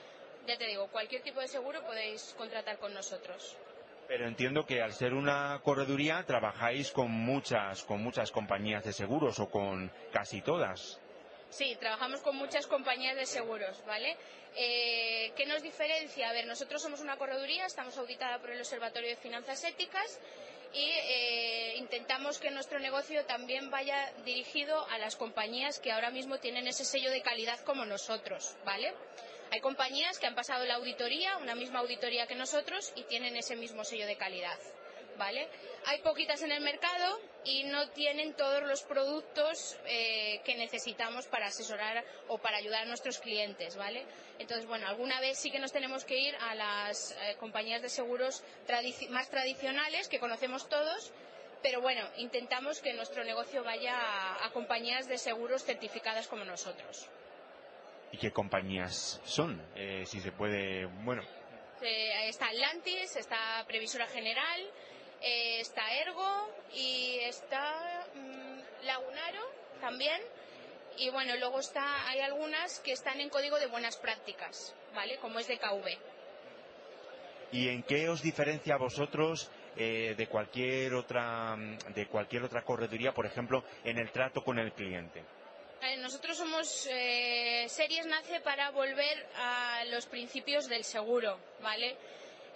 Ya 0.47 0.57
te 0.57 0.65
digo, 0.65 0.87
cualquier 0.87 1.21
tipo 1.21 1.41
de 1.41 1.47
seguro 1.47 1.85
podéis 1.85 2.33
contratar 2.37 2.77
con 2.79 2.93
nosotros. 2.93 3.55
Pero 4.07 4.27
entiendo 4.27 4.65
que 4.65 4.81
al 4.81 4.93
ser 4.93 5.13
una 5.13 5.59
correduría 5.63 6.23
trabajáis 6.25 6.91
con 6.91 7.09
muchas, 7.09 7.83
con 7.83 8.03
muchas 8.03 8.31
compañías 8.31 8.83
de 8.83 8.93
seguros 8.93 9.39
o 9.39 9.49
con 9.49 9.91
casi 10.11 10.41
todas. 10.41 10.99
Sí, 11.49 11.77
trabajamos 11.79 12.21
con 12.21 12.35
muchas 12.35 12.65
compañías 12.65 13.15
de 13.15 13.27
seguros, 13.27 13.83
¿vale? 13.85 14.17
Eh, 14.55 15.31
¿Qué 15.35 15.45
nos 15.45 15.61
diferencia? 15.61 16.29
A 16.29 16.33
ver, 16.33 16.47
nosotros 16.47 16.81
somos 16.81 16.99
una 16.99 17.17
correduría, 17.17 17.65
estamos 17.65 17.97
auditada 17.97 18.39
por 18.39 18.49
el 18.49 18.59
Observatorio 18.59 19.09
de 19.09 19.15
Finanzas 19.15 19.63
Éticas 19.63 20.19
y 20.73 20.89
eh, 20.89 21.75
intentamos 21.77 22.39
que 22.39 22.49
nuestro 22.49 22.79
negocio 22.79 23.25
también 23.25 23.69
vaya 23.69 24.11
dirigido 24.25 24.87
a 24.89 24.97
las 24.97 25.15
compañías 25.15 25.79
que 25.79 25.91
ahora 25.91 26.09
mismo 26.09 26.39
tienen 26.39 26.67
ese 26.67 26.85
sello 26.85 27.11
de 27.11 27.21
calidad 27.21 27.59
como 27.59 27.85
nosotros, 27.85 28.55
¿vale? 28.65 28.93
Hay 29.53 29.61
compañías 29.61 30.17
que 30.17 30.25
han 30.25 30.33
pasado 30.33 30.65
la 30.65 30.73
auditoría, 30.73 31.37
una 31.37 31.53
misma 31.53 31.81
auditoría 31.81 32.25
que 32.25 32.33
nosotros, 32.33 32.91
y 32.95 33.03
tienen 33.03 33.37
ese 33.37 33.55
mismo 33.55 33.83
sello 33.83 34.07
de 34.07 34.15
calidad. 34.15 34.57
¿Vale? 35.15 35.47
Hay 35.85 36.01
poquitas 36.01 36.41
en 36.41 36.51
el 36.51 36.61
mercado 36.61 37.19
y 37.45 37.65
no 37.65 37.87
tienen 37.89 38.33
todos 38.33 38.63
los 38.63 38.81
productos 38.81 39.77
eh, 39.85 40.41
que 40.43 40.55
necesitamos 40.55 41.27
para 41.27 41.45
asesorar 41.45 42.03
o 42.29 42.39
para 42.39 42.57
ayudar 42.57 42.81
a 42.81 42.85
nuestros 42.85 43.19
clientes, 43.19 43.75
¿vale? 43.75 44.07
Entonces, 44.39 44.65
bueno, 44.65 44.87
alguna 44.87 45.21
vez 45.21 45.37
sí 45.37 45.51
que 45.51 45.59
nos 45.59 45.71
tenemos 45.71 46.03
que 46.03 46.17
ir 46.17 46.35
a 46.37 46.55
las 46.55 47.11
eh, 47.11 47.35
compañías 47.39 47.83
de 47.83 47.89
seguros 47.89 48.41
más 49.11 49.29
tradicionales 49.29 50.07
que 50.07 50.19
conocemos 50.19 50.67
todos, 50.67 51.11
pero 51.61 51.79
bueno, 51.79 52.01
intentamos 52.17 52.79
que 52.79 52.93
nuestro 52.93 53.23
negocio 53.23 53.63
vaya 53.63 53.93
a 54.43 54.49
compañías 54.49 55.07
de 55.07 55.19
seguros 55.19 55.63
certificadas 55.63 56.27
como 56.27 56.43
nosotros. 56.43 57.07
¿Y 58.13 58.17
qué 58.17 58.31
compañías 58.31 59.19
son? 59.25 59.59
Eh, 59.75 60.03
si 60.05 60.21
se 60.21 60.31
puede, 60.31 60.85
bueno, 61.03 61.23
Eh, 61.81 62.29
está 62.29 62.45
Atlantis, 62.47 63.17
está 63.17 63.65
Previsora 63.67 64.07
General, 64.07 64.61
eh, 65.21 65.59
está 65.59 65.81
Ergo 65.95 66.49
y 66.73 67.17
está 67.23 68.07
mm, 68.15 68.85
Lagunaro 68.85 69.43
también. 69.81 70.21
Y 70.97 71.09
bueno, 71.09 71.35
luego 71.37 71.59
está, 71.59 72.07
hay 72.07 72.21
algunas 72.21 72.79
que 72.79 72.93
están 72.93 73.19
en 73.19 73.29
código 73.29 73.59
de 73.59 73.65
buenas 73.65 73.97
prácticas, 73.97 74.73
¿vale? 74.95 75.17
Como 75.17 75.39
es 75.39 75.47
de 75.47 75.57
KV. 75.57 75.97
¿y 77.53 77.69
en 77.69 77.83
qué 77.83 78.09
os 78.09 78.21
diferencia 78.21 78.75
a 78.75 78.77
vosotros 78.77 79.49
eh, 79.77 80.15
de 80.17 80.27
cualquier 80.27 80.95
otra, 80.95 81.55
de 81.93 82.07
cualquier 82.07 82.43
otra 82.43 82.63
correduría, 82.63 83.13
por 83.13 83.25
ejemplo, 83.25 83.63
en 83.83 83.99
el 83.99 84.11
trato 84.11 84.43
con 84.43 84.57
el 84.59 84.71
cliente? 84.73 85.23
Eh, 85.85 85.97
Nosotros 85.97 86.37
somos 86.37 86.87
eh, 86.89 87.65
Series 87.67 88.05
nace 88.05 88.39
para 88.39 88.71
volver 88.71 89.27
a 89.35 89.83
los 89.91 90.05
principios 90.05 90.67
del 90.67 90.83
seguro, 90.83 91.37
¿vale? 91.61 91.97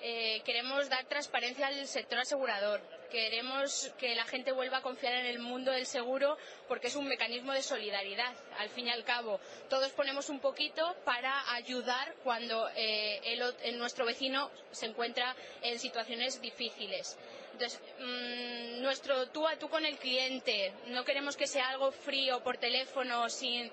Eh, 0.01 0.41
queremos 0.45 0.87
dar 0.89 1.05
transparencia 1.05 1.67
al 1.67 1.87
sector 1.87 2.19
asegurador. 2.19 2.79
Queremos 3.11 3.91
que 3.97 4.15
la 4.15 4.25
gente 4.25 4.51
vuelva 4.51 4.77
a 4.77 4.81
confiar 4.81 5.13
en 5.13 5.25
el 5.25 5.39
mundo 5.39 5.71
del 5.71 5.85
seguro 5.87 6.37
porque 6.67 6.87
es 6.87 6.95
un 6.95 7.07
mecanismo 7.07 7.51
de 7.51 7.63
solidaridad. 7.63 8.33
Al 8.59 8.69
fin 8.69 8.87
y 8.87 8.91
al 8.91 9.03
cabo, 9.03 9.39
todos 9.69 9.91
ponemos 9.91 10.29
un 10.29 10.39
poquito 10.39 10.95
para 11.03 11.51
ayudar 11.53 12.13
cuando 12.23 12.69
el- 12.75 13.77
nuestro 13.77 14.05
vecino 14.05 14.51
se 14.71 14.85
encuentra 14.85 15.35
en 15.63 15.79
situaciones 15.79 16.39
difíciles. 16.41 17.17
Entonces, 17.59 17.81
mm, 17.99 18.81
nuestro 18.83 19.29
tú 19.29 19.47
a 19.47 19.55
tú 19.57 19.67
con 19.67 19.83
el 19.83 19.97
cliente, 19.97 20.71
no 20.89 21.03
queremos 21.03 21.35
que 21.35 21.47
sea 21.47 21.69
algo 21.69 21.91
frío 21.91 22.43
por 22.43 22.57
teléfono, 22.57 23.27
sin. 23.29 23.71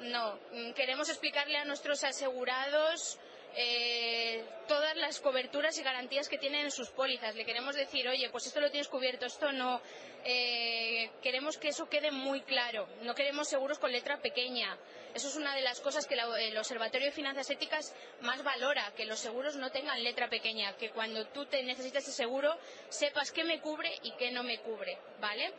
No, 0.00 0.38
mm, 0.52 0.72
queremos 0.72 1.08
explicarle 1.08 1.56
a 1.56 1.64
nuestros 1.64 2.04
asegurados 2.04 3.18
eh, 3.54 4.44
todas 4.66 4.96
las 4.96 5.20
coberturas 5.20 5.76
y 5.78 5.82
garantías 5.82 6.28
que 6.28 6.38
tienen 6.38 6.64
en 6.66 6.70
sus 6.70 6.90
pólizas. 6.90 7.34
Le 7.34 7.44
queremos 7.44 7.74
decir, 7.74 8.08
oye, 8.08 8.30
pues 8.30 8.46
esto 8.46 8.60
lo 8.60 8.70
tienes 8.70 8.88
cubierto, 8.88 9.26
esto 9.26 9.52
no. 9.52 9.80
Eh, 10.24 11.10
queremos 11.22 11.58
que 11.58 11.68
eso 11.68 11.88
quede 11.88 12.10
muy 12.10 12.42
claro. 12.42 12.88
No 13.02 13.14
queremos 13.14 13.48
seguros 13.48 13.78
con 13.78 13.92
letra 13.92 14.20
pequeña. 14.22 14.76
Eso 15.14 15.28
es 15.28 15.36
una 15.36 15.54
de 15.54 15.62
las 15.62 15.80
cosas 15.80 16.06
que 16.06 16.14
el 16.14 16.56
Observatorio 16.56 17.06
de 17.06 17.12
Finanzas 17.12 17.50
Éticas 17.50 17.94
más 18.22 18.42
valora, 18.42 18.92
que 18.96 19.04
los 19.04 19.18
seguros 19.18 19.56
no 19.56 19.70
tengan 19.70 20.02
letra 20.02 20.28
pequeña, 20.30 20.76
que 20.76 20.90
cuando 20.90 21.26
tú 21.26 21.44
te 21.46 21.62
necesitas 21.62 22.04
ese 22.04 22.12
seguro 22.12 22.56
sepas 22.88 23.32
qué 23.32 23.44
me 23.44 23.60
cubre 23.60 23.92
y 24.02 24.12
qué 24.12 24.30
no 24.30 24.42
me 24.42 24.58
cubre, 24.60 24.96
¿vale? 25.20 25.52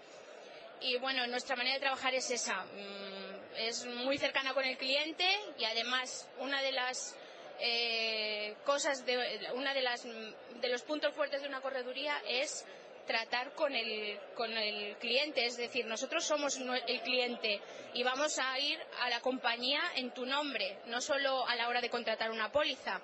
Y 0.81 0.97
bueno, 0.97 1.27
nuestra 1.27 1.55
manera 1.55 1.75
de 1.75 1.81
trabajar 1.81 2.15
es 2.15 2.31
esa. 2.31 2.63
Mm, 2.63 3.33
Es 3.57 3.85
muy 3.85 4.17
cercana 4.17 4.55
con 4.55 4.65
el 4.65 4.77
cliente 4.77 5.23
y 5.59 5.65
además 5.65 6.27
una 6.39 6.59
de 6.63 6.71
las 6.71 7.15
eh, 7.59 8.55
cosas, 8.65 9.05
de, 9.05 9.39
una 9.55 9.73
de, 9.73 9.81
las, 9.81 10.03
de 10.03 10.69
los 10.69 10.81
puntos 10.83 11.13
fuertes 11.13 11.41
de 11.41 11.47
una 11.47 11.61
correduría 11.61 12.21
es 12.27 12.65
tratar 13.05 13.51
con 13.53 13.75
el, 13.75 14.17
con 14.35 14.51
el 14.51 14.95
cliente, 14.97 15.45
es 15.45 15.57
decir, 15.57 15.85
nosotros 15.85 16.23
somos 16.23 16.57
el 16.87 17.01
cliente 17.01 17.59
y 17.93 18.03
vamos 18.03 18.39
a 18.39 18.57
ir 18.59 18.79
a 19.01 19.09
la 19.09 19.19
compañía 19.19 19.81
en 19.95 20.11
tu 20.11 20.25
nombre, 20.25 20.77
no 20.85 21.01
solo 21.01 21.45
a 21.47 21.55
la 21.55 21.67
hora 21.67 21.81
de 21.81 21.89
contratar 21.89 22.31
una 22.31 22.51
póliza 22.51 23.01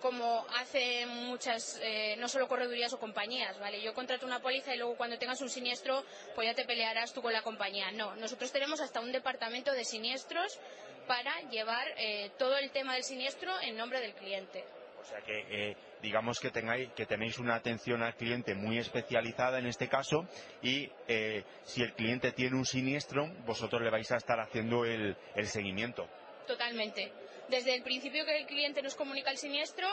como 0.00 0.46
hacen 0.56 1.08
muchas, 1.08 1.80
eh, 1.82 2.16
no 2.18 2.28
solo 2.28 2.48
corredurías 2.48 2.92
o 2.92 3.00
compañías, 3.00 3.58
¿vale? 3.58 3.80
Yo 3.80 3.94
contrato 3.94 4.26
una 4.26 4.40
póliza 4.40 4.74
y 4.74 4.78
luego 4.78 4.96
cuando 4.96 5.18
tengas 5.18 5.40
un 5.40 5.48
siniestro, 5.48 6.04
pues 6.34 6.46
ya 6.46 6.54
te 6.54 6.64
pelearás 6.64 7.12
tú 7.12 7.22
con 7.22 7.32
la 7.32 7.42
compañía. 7.42 7.90
No, 7.92 8.14
nosotros 8.16 8.52
tenemos 8.52 8.80
hasta 8.80 9.00
un 9.00 9.10
departamento 9.10 9.72
de 9.72 9.84
siniestros 9.84 10.58
para 11.06 11.40
llevar 11.50 11.86
eh, 11.96 12.30
todo 12.38 12.56
el 12.56 12.70
tema 12.70 12.94
del 12.94 13.04
siniestro 13.04 13.52
en 13.62 13.76
nombre 13.76 14.00
del 14.00 14.14
cliente. 14.14 14.64
O 15.00 15.04
sea 15.04 15.20
que 15.20 15.46
eh, 15.50 15.76
digamos 16.02 16.40
que 16.40 16.50
tengáis 16.50 16.90
que 16.92 17.06
tenéis 17.06 17.38
una 17.38 17.54
atención 17.54 18.02
al 18.02 18.16
cliente 18.16 18.54
muy 18.54 18.78
especializada 18.78 19.58
en 19.60 19.66
este 19.66 19.88
caso 19.88 20.26
y 20.62 20.90
eh, 21.06 21.44
si 21.64 21.82
el 21.82 21.92
cliente 21.92 22.32
tiene 22.32 22.56
un 22.56 22.66
siniestro, 22.66 23.28
vosotros 23.46 23.82
le 23.82 23.90
vais 23.90 24.10
a 24.10 24.16
estar 24.16 24.40
haciendo 24.40 24.84
el, 24.84 25.16
el 25.36 25.46
seguimiento. 25.46 26.08
Totalmente. 26.48 27.12
Desde 27.48 27.74
el 27.74 27.82
principio 27.84 28.24
que 28.24 28.36
el 28.36 28.46
cliente 28.46 28.82
nos 28.82 28.96
comunica 28.96 29.30
el 29.30 29.38
siniestro 29.38 29.86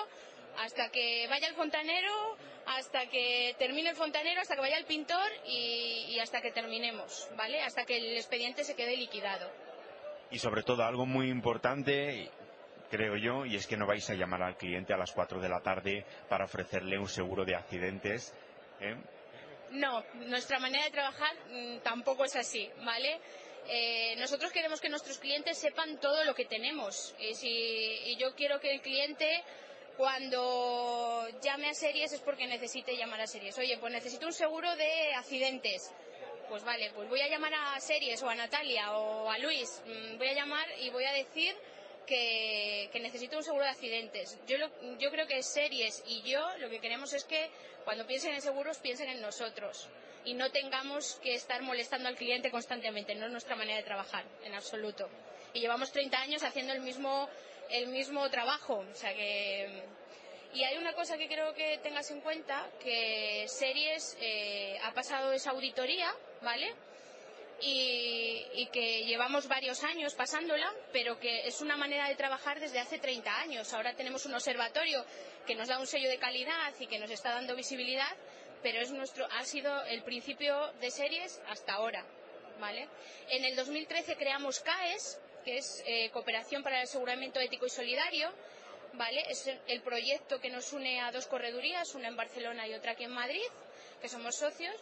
hasta 0.57 0.89
que 0.89 1.27
vaya 1.27 1.47
el 1.47 1.55
fontanero, 1.55 2.37
hasta 2.65 3.07
que 3.07 3.55
termine 3.59 3.89
el 3.89 3.95
fontanero, 3.95 4.41
hasta 4.41 4.55
que 4.55 4.61
vaya 4.61 4.77
el 4.77 4.85
pintor 4.85 5.31
y, 5.45 6.05
y 6.09 6.19
hasta 6.19 6.41
que 6.41 6.51
terminemos, 6.51 7.27
¿vale? 7.35 7.61
Hasta 7.61 7.85
que 7.85 7.97
el 7.97 8.17
expediente 8.17 8.63
se 8.63 8.75
quede 8.75 8.97
liquidado. 8.97 9.49
Y 10.33 10.39
sobre 10.39 10.63
todo 10.63 10.83
algo 10.83 11.05
muy 11.05 11.29
importante, 11.29 12.27
creo 12.89 13.15
yo, 13.17 13.45
y 13.45 13.55
es 13.55 13.67
que 13.67 13.77
no 13.77 13.85
vais 13.85 14.09
a 14.09 14.15
llamar 14.15 14.41
al 14.41 14.57
cliente 14.57 14.91
a 14.91 14.97
las 14.97 15.11
4 15.11 15.39
de 15.39 15.47
la 15.47 15.61
tarde 15.61 16.03
para 16.27 16.45
ofrecerle 16.45 16.97
un 16.97 17.07
seguro 17.07 17.45
de 17.45 17.55
accidentes. 17.55 18.33
¿eh? 18.81 18.95
No, 19.69 20.03
nuestra 20.25 20.57
manera 20.57 20.85
de 20.85 20.89
trabajar 20.89 21.35
mm, 21.51 21.77
tampoco 21.83 22.25
es 22.25 22.35
así, 22.35 22.67
¿vale? 22.83 23.19
Eh, 23.67 24.15
nosotros 24.17 24.51
queremos 24.51 24.81
que 24.81 24.89
nuestros 24.89 25.19
clientes 25.19 25.55
sepan 25.55 25.99
todo 25.99 26.23
lo 26.23 26.33
que 26.33 26.45
tenemos 26.45 27.13
y, 27.19 27.35
si, 27.35 27.47
y 27.47 28.17
yo 28.17 28.33
quiero 28.33 28.59
que 28.59 28.73
el 28.73 28.81
cliente 28.81 29.43
cuando 29.97 31.27
llame 31.43 31.69
a 31.69 31.73
series 31.75 32.11
es 32.11 32.21
porque 32.21 32.47
necesite 32.47 32.97
llamar 32.97 33.21
a 33.21 33.27
series. 33.27 33.55
Oye, 33.59 33.77
pues 33.77 33.93
necesito 33.93 34.25
un 34.25 34.33
seguro 34.33 34.75
de 34.75 35.13
accidentes. 35.13 35.93
Pues 36.53 36.63
vale, 36.65 36.91
pues 36.93 37.09
voy 37.09 37.19
a 37.19 37.27
llamar 37.27 37.51
a 37.51 37.79
series 37.79 38.21
o 38.21 38.29
a 38.29 38.35
Natalia 38.35 38.95
o 38.95 39.27
a 39.27 39.39
Luis. 39.39 39.81
Mm, 39.87 40.19
Voy 40.19 40.27
a 40.27 40.33
llamar 40.33 40.67
y 40.81 40.91
voy 40.91 41.03
a 41.03 41.11
decir 41.11 41.55
que, 42.05 42.91
necesito 43.01 43.37
un 43.37 43.43
seguro 43.43 43.63
de 43.63 43.71
accidentes. 43.71 44.37
Yo, 44.45 44.59
lo- 44.59 44.69
yo 44.99 45.09
creo 45.09 45.25
que 45.25 45.41
series 45.41 46.03
y 46.05 46.21
yo 46.21 46.47
lo 46.59 46.69
que 46.69 46.79
queremos 46.79 47.11
es 47.13 47.23
que 47.23 47.49
cuando 47.85 48.05
piensen 48.05 48.35
en 48.35 48.41
seguros 48.43 48.77
piensen 48.77 49.09
en 49.09 49.19
nosotros 49.19 49.89
y 50.25 50.35
no 50.35 50.51
tengamos 50.51 51.15
que 51.23 51.33
estar 51.33 51.59
molestando 51.63 52.07
al 52.07 52.15
cliente 52.17 52.51
constantemente. 52.51 53.15
No 53.15 53.25
es 53.25 53.31
nuestra 53.31 53.55
manera 53.55 53.77
de 53.77 53.83
trabajar, 53.83 54.23
en 54.43 54.53
absoluto. 54.53 55.09
Y 55.55 55.59
llevamos 55.61 55.91
30 55.91 56.19
años 56.21 56.43
haciendo 56.43 56.71
el 56.73 56.81
mismo, 56.81 57.29
el 57.71 57.87
mismo 57.87 58.29
trabajo. 58.29 58.85
O 58.91 58.95
sea 58.95 59.11
que. 59.15 59.81
Y 60.53 60.63
hay 60.65 60.77
una 60.77 60.93
cosa 60.93 61.17
que 61.17 61.27
creo 61.27 61.55
que 61.55 61.79
tengas 61.79 62.11
en 62.11 62.21
cuenta, 62.21 62.69
que 62.79 63.45
Series 63.47 64.15
eh, 64.21 64.77
ha 64.83 64.93
pasado 64.93 65.33
esa 65.33 65.49
auditoría, 65.49 66.13
¿vale? 66.43 66.75
y, 67.65 68.67
que 68.71 69.05
llevamos 69.05 69.47
varios 69.47 69.83
años 69.83 70.15
pasándola, 70.15 70.73
pero 70.91 71.19
que 71.19 71.47
es 71.47 71.61
una 71.61 71.77
manera 71.77 72.07
de 72.07 72.15
trabajar 72.15 72.59
desde 72.59 72.79
hace 72.79 72.97
30 72.97 73.39
años. 73.39 73.73
Ahora 73.73 73.93
tenemos 73.93 74.25
un 74.25 74.33
observatorio 74.33 75.05
que 75.45 75.55
nos 75.55 75.67
da 75.67 75.79
un 75.79 75.87
sello 75.87 76.09
de 76.09 76.17
calidad 76.17 76.73
y 76.79 76.87
que 76.87 76.99
nos 76.99 77.11
está 77.11 77.31
dando 77.31 77.55
visibilidad, 77.55 78.15
pero 78.61 78.81
es 78.81 78.91
nuestro, 78.91 79.27
ha 79.31 79.43
sido 79.45 79.83
el 79.85 80.03
principio 80.03 80.71
de 80.79 80.91
series 80.91 81.41
hasta 81.47 81.73
ahora. 81.73 82.05
¿vale? 82.59 82.87
En 83.29 83.45
el 83.45 83.55
2013 83.55 84.15
creamos 84.15 84.59
CAES, 84.59 85.19
que 85.43 85.57
es 85.57 85.83
eh, 85.85 86.09
Cooperación 86.11 86.63
para 86.63 86.77
el 86.77 86.83
Aseguramiento 86.83 87.39
Ético 87.39 87.65
y 87.65 87.69
Solidario. 87.69 88.31
¿vale? 88.93 89.23
Es 89.29 89.49
el 89.67 89.81
proyecto 89.81 90.39
que 90.39 90.49
nos 90.49 90.73
une 90.73 91.01
a 91.01 91.11
dos 91.11 91.27
corredurías, 91.27 91.95
una 91.95 92.07
en 92.07 92.15
Barcelona 92.15 92.67
y 92.67 92.73
otra 92.73 92.93
aquí 92.93 93.03
en 93.03 93.11
Madrid, 93.11 93.45
que 94.01 94.09
somos 94.09 94.35
socios. 94.35 94.75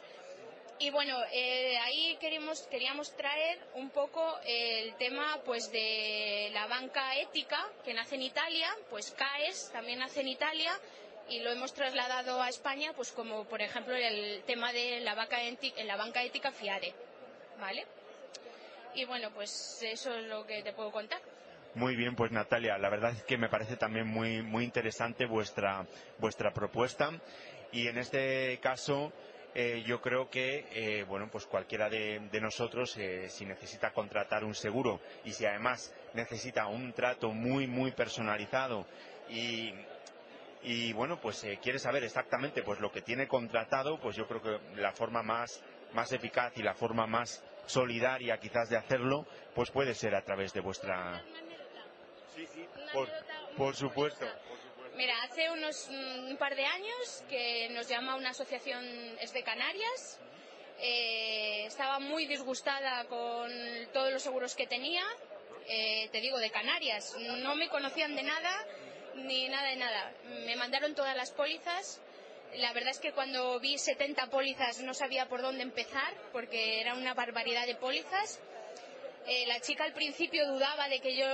Y 0.81 0.89
bueno, 0.89 1.15
eh, 1.31 1.77
ahí 1.77 2.17
queríamos, 2.19 2.63
queríamos 2.63 3.15
traer 3.15 3.59
un 3.75 3.91
poco 3.91 4.39
el 4.45 4.95
tema 4.95 5.39
pues 5.45 5.71
de 5.71 6.49
la 6.53 6.65
banca 6.65 7.17
ética 7.19 7.63
que 7.85 7.93
nace 7.93 8.15
en 8.15 8.23
Italia, 8.23 8.67
pues 8.89 9.11
CAES 9.11 9.69
también 9.71 9.99
nace 9.99 10.21
en 10.21 10.27
Italia 10.29 10.71
y 11.29 11.39
lo 11.41 11.51
hemos 11.51 11.73
trasladado 11.73 12.41
a 12.41 12.49
España, 12.49 12.93
pues 12.95 13.11
como 13.11 13.45
por 13.45 13.61
ejemplo 13.61 13.95
el 13.95 14.41
tema 14.47 14.73
de 14.73 15.01
la 15.01 15.13
banca, 15.13 15.43
éti- 15.43 15.73
en 15.77 15.85
la 15.85 15.97
banca 15.97 16.23
ética 16.23 16.51
FIARE, 16.51 16.93
¿vale? 17.59 17.85
Y 18.95 19.05
bueno, 19.05 19.29
pues 19.35 19.83
eso 19.83 20.15
es 20.15 20.25
lo 20.25 20.47
que 20.47 20.63
te 20.63 20.73
puedo 20.73 20.91
contar. 20.91 21.21
Muy 21.75 21.95
bien, 21.95 22.15
pues 22.15 22.31
Natalia, 22.31 22.77
la 22.79 22.89
verdad 22.89 23.11
es 23.11 23.23
que 23.23 23.37
me 23.37 23.49
parece 23.49 23.77
también 23.77 24.07
muy, 24.07 24.41
muy 24.41 24.63
interesante 24.63 25.25
vuestra, 25.27 25.85
vuestra 26.17 26.51
propuesta 26.51 27.11
y 27.71 27.87
en 27.87 27.97
este 27.99 28.59
caso 28.61 29.13
eh, 29.53 29.83
yo 29.85 29.99
creo 29.99 30.29
que 30.29 30.65
eh, 30.71 31.03
bueno, 31.03 31.29
pues 31.31 31.45
cualquiera 31.45 31.89
de, 31.89 32.19
de 32.31 32.41
nosotros 32.41 32.95
eh, 32.97 33.29
si 33.29 33.45
necesita 33.45 33.91
contratar 33.91 34.43
un 34.43 34.55
seguro 34.55 35.01
y 35.25 35.33
si 35.33 35.45
además 35.45 35.93
necesita 36.13 36.67
un 36.67 36.93
trato 36.93 37.31
muy, 37.31 37.67
muy 37.67 37.91
personalizado 37.91 38.85
y, 39.29 39.73
y 40.63 40.93
bueno, 40.93 41.19
pues 41.19 41.45
quiere 41.61 41.79
saber 41.79 42.03
exactamente 42.03 42.63
pues 42.63 42.79
lo 42.79 42.91
que 42.91 43.01
tiene 43.01 43.27
contratado, 43.27 43.99
pues 43.99 44.15
yo 44.15 44.27
creo 44.27 44.41
que 44.41 44.79
la 44.79 44.93
forma 44.93 45.21
más, 45.21 45.61
más 45.93 46.11
eficaz 46.11 46.55
y 46.57 46.63
la 46.63 46.73
forma 46.73 47.05
más 47.07 47.43
solidaria 47.65 48.37
quizás 48.37 48.69
de 48.69 48.77
hacerlo, 48.77 49.25
pues 49.53 49.71
puede 49.71 49.95
ser 49.95 50.15
a 50.15 50.21
través 50.21 50.53
de 50.53 50.61
vuestra... 50.61 51.21
Sí, 52.35 52.47
sí, 52.47 52.65
por, 52.93 53.09
por 53.57 53.75
supuesto. 53.75 54.25
Mira, 54.95 55.15
hace 55.23 55.49
unos 55.49 55.89
mm, 55.89 56.29
un 56.31 56.37
par 56.37 56.55
de 56.55 56.65
años 56.65 57.23
que 57.29 57.69
nos 57.69 57.87
llama 57.87 58.15
una 58.15 58.31
asociación 58.31 58.85
es 59.19 59.31
de 59.33 59.43
Canarias. 59.43 60.19
Eh, 60.79 61.65
estaba 61.65 61.99
muy 61.99 62.25
disgustada 62.25 63.05
con 63.05 63.51
todos 63.93 64.11
los 64.11 64.21
seguros 64.21 64.55
que 64.55 64.67
tenía. 64.67 65.03
Eh, 65.67 66.09
te 66.11 66.19
digo, 66.19 66.39
de 66.39 66.49
Canarias. 66.49 67.15
No 67.19 67.55
me 67.55 67.69
conocían 67.69 68.15
de 68.15 68.23
nada, 68.23 68.65
ni 69.15 69.47
nada 69.47 69.69
de 69.69 69.75
nada. 69.77 70.13
Me 70.45 70.55
mandaron 70.57 70.93
todas 70.93 71.15
las 71.15 71.31
pólizas. 71.31 72.01
La 72.55 72.73
verdad 72.73 72.91
es 72.91 72.99
que 72.99 73.13
cuando 73.13 73.59
vi 73.61 73.77
70 73.77 74.27
pólizas 74.27 74.81
no 74.81 74.93
sabía 74.93 75.29
por 75.29 75.41
dónde 75.41 75.63
empezar, 75.63 76.13
porque 76.33 76.81
era 76.81 76.95
una 76.95 77.13
barbaridad 77.13 77.65
de 77.65 77.75
pólizas. 77.75 78.41
Eh, 79.27 79.45
la 79.45 79.59
chica 79.59 79.83
al 79.83 79.93
principio 79.93 80.47
dudaba 80.47 80.89
de 80.89 80.99
que 80.99 81.15
yo 81.15 81.27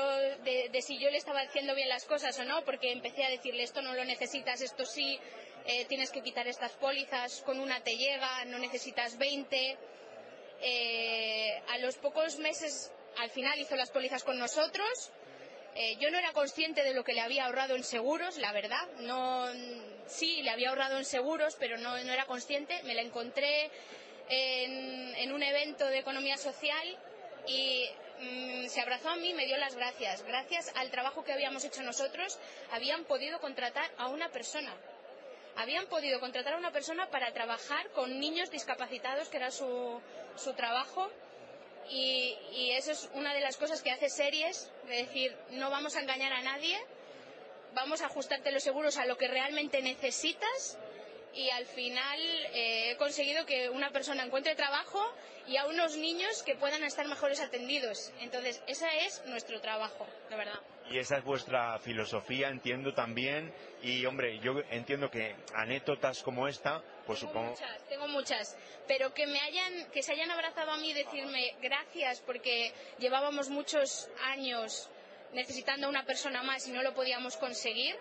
de, 0.44 0.82
si 0.82 0.98
yo 0.98 1.10
le 1.10 1.18
estaba 1.18 1.40
haciendo 1.40 1.74
bien 1.74 1.88
las 1.88 2.04
cosas 2.04 2.38
o 2.38 2.44
no 2.44 2.66
porque 2.66 2.92
empecé 2.92 3.24
a 3.24 3.30
decirle 3.30 3.64
esto 3.64 3.82
no 3.82 3.94
lo 3.94 4.04
necesitas 4.04 4.60
esto 4.62 4.86
sí 4.86 5.18
eh, 5.66 5.86
tienes 5.86 6.12
que 6.12 6.22
quitar 6.22 6.50
estas 6.50 6.74
pólizas 6.74 7.42
con 7.44 7.62
una 7.62 7.82
te 7.82 7.96
llega 7.96 8.44
no 8.46 8.60
necesitas 8.60 9.18
20 9.18 9.78
Eh, 10.60 11.62
a 11.70 11.78
los 11.78 11.98
pocos 11.98 12.40
meses 12.40 12.92
al 13.18 13.30
final 13.30 13.60
hizo 13.60 13.76
las 13.76 13.92
pólizas 13.92 14.24
con 14.24 14.38
nosotros 14.38 15.12
yo 16.00 16.10
no 16.10 16.18
era 16.18 16.34
consciente 16.34 16.82
de 16.82 16.96
lo 16.96 17.04
que 17.04 17.14
le 17.14 17.22
había 17.22 17.46
ahorrado 17.46 17.76
en 17.76 17.84
seguros, 17.84 18.40
la 18.40 18.52
verdad. 18.52 18.88
No, 19.02 19.46
sí, 20.08 20.42
le 20.42 20.50
había 20.50 20.70
ahorrado 20.70 20.98
en 20.98 21.06
seguros, 21.06 21.56
pero 21.60 21.78
no, 21.78 21.96
era 21.96 22.26
consciente. 22.26 22.82
Me 22.82 22.96
la 22.96 23.04
encontré 23.04 23.70
en, 24.28 25.14
en 25.18 25.32
un 25.32 25.44
evento 25.44 25.86
de 25.86 26.00
economía 26.00 26.36
social 26.38 26.98
y 27.48 27.90
mm, 28.20 28.68
se 28.68 28.82
abrazó 28.82 29.10
a 29.10 29.16
mí 29.16 29.30
y 29.30 29.34
me 29.34 29.46
dio 29.46 29.58
las 29.58 29.76
gracias. 29.76 30.24
Gracias 30.24 30.72
al 30.76 30.92
trabajo 30.92 31.24
que 31.24 31.34
habíamos 31.34 31.64
hecho 31.64 31.82
nosotros, 31.84 32.38
habían 32.72 33.06
podido 33.06 33.40
contratar 33.40 33.90
a 33.98 34.08
una 34.08 34.30
persona. 34.30 34.74
Habían 35.56 35.88
podido 35.88 36.20
contratar 36.20 36.54
a 36.54 36.58
una 36.58 36.72
persona 36.72 37.10
para 37.10 37.34
trabajar 37.34 37.90
con 37.92 38.20
niños 38.20 38.52
discapacitados, 38.52 39.30
que 39.30 39.38
era 39.38 39.50
su, 39.50 40.00
su 40.36 40.54
trabajo. 40.54 41.10
Y, 41.90 42.38
y 42.52 42.72
eso 42.72 42.92
es 42.92 43.10
una 43.14 43.34
de 43.34 43.40
las 43.40 43.58
cosas 43.58 43.82
que 43.82 43.92
hace 43.92 44.10
series, 44.10 44.70
de 44.88 44.98
decir, 44.98 45.36
no 45.52 45.70
vamos 45.70 45.96
a 45.96 46.02
engañar 46.02 46.34
a 46.34 46.42
nadie, 46.42 46.78
vamos 47.74 48.02
a 48.02 48.08
ajustarte 48.08 48.52
los 48.52 48.62
seguros 48.62 48.98
a 48.98 49.06
lo 49.06 49.18
que 49.18 49.28
realmente 49.28 49.82
necesitas 49.82 50.78
y 51.34 51.50
al 51.50 51.66
final 51.66 52.20
eh, 52.54 52.92
he 52.92 52.98
conseguido 52.98 53.46
que 53.46 53.70
una 53.70 53.92
persona 53.92 54.24
encuentre 54.24 54.56
trabajo 54.56 55.00
y 55.48 55.58
a 55.58 55.66
unos 55.66 55.96
niños 55.96 56.44
que 56.44 56.56
puedan 56.56 56.84
estar 56.84 57.08
mejores 57.08 57.40
atendidos. 57.40 58.12
Entonces, 58.20 58.62
ese 58.68 58.88
es 59.06 59.24
nuestro 59.28 59.62
trabajo, 59.62 60.06
de 60.30 60.36
verdad. 60.36 60.60
Y 60.90 61.00
esa 61.00 61.18
es 61.18 61.24
vuestra 61.24 61.80
filosofía, 61.80 62.50
entiendo 62.50 62.94
también. 62.94 63.54
Y 63.82 64.06
hombre, 64.06 64.40
yo 64.40 64.60
entiendo 64.70 65.10
que 65.10 65.36
anécdotas 65.54 66.24
como 66.24 66.48
esta, 66.48 66.82
pues 67.06 67.20
tengo 67.20 67.32
supongo. 67.34 67.52
muchas, 67.52 67.88
tengo 67.88 68.08
muchas, 68.08 68.58
pero 68.88 69.14
que 69.14 69.28
me 69.28 69.40
hayan, 69.40 69.92
que 69.92 70.02
se 70.02 70.14
hayan 70.14 70.32
abrazado 70.32 70.72
a 70.72 70.78
mí 70.78 70.90
y 70.90 70.94
decirme 70.94 71.56
gracias 71.62 72.22
porque 72.22 72.74
llevábamos 73.00 73.50
muchos 73.50 74.10
años 74.24 74.90
necesitando 75.34 75.88
a 75.88 75.90
una 75.90 76.06
persona 76.06 76.42
más 76.44 76.68
y 76.68 76.72
no 76.72 76.84
lo 76.84 76.94
podíamos 76.94 77.38
conseguir, 77.38 77.96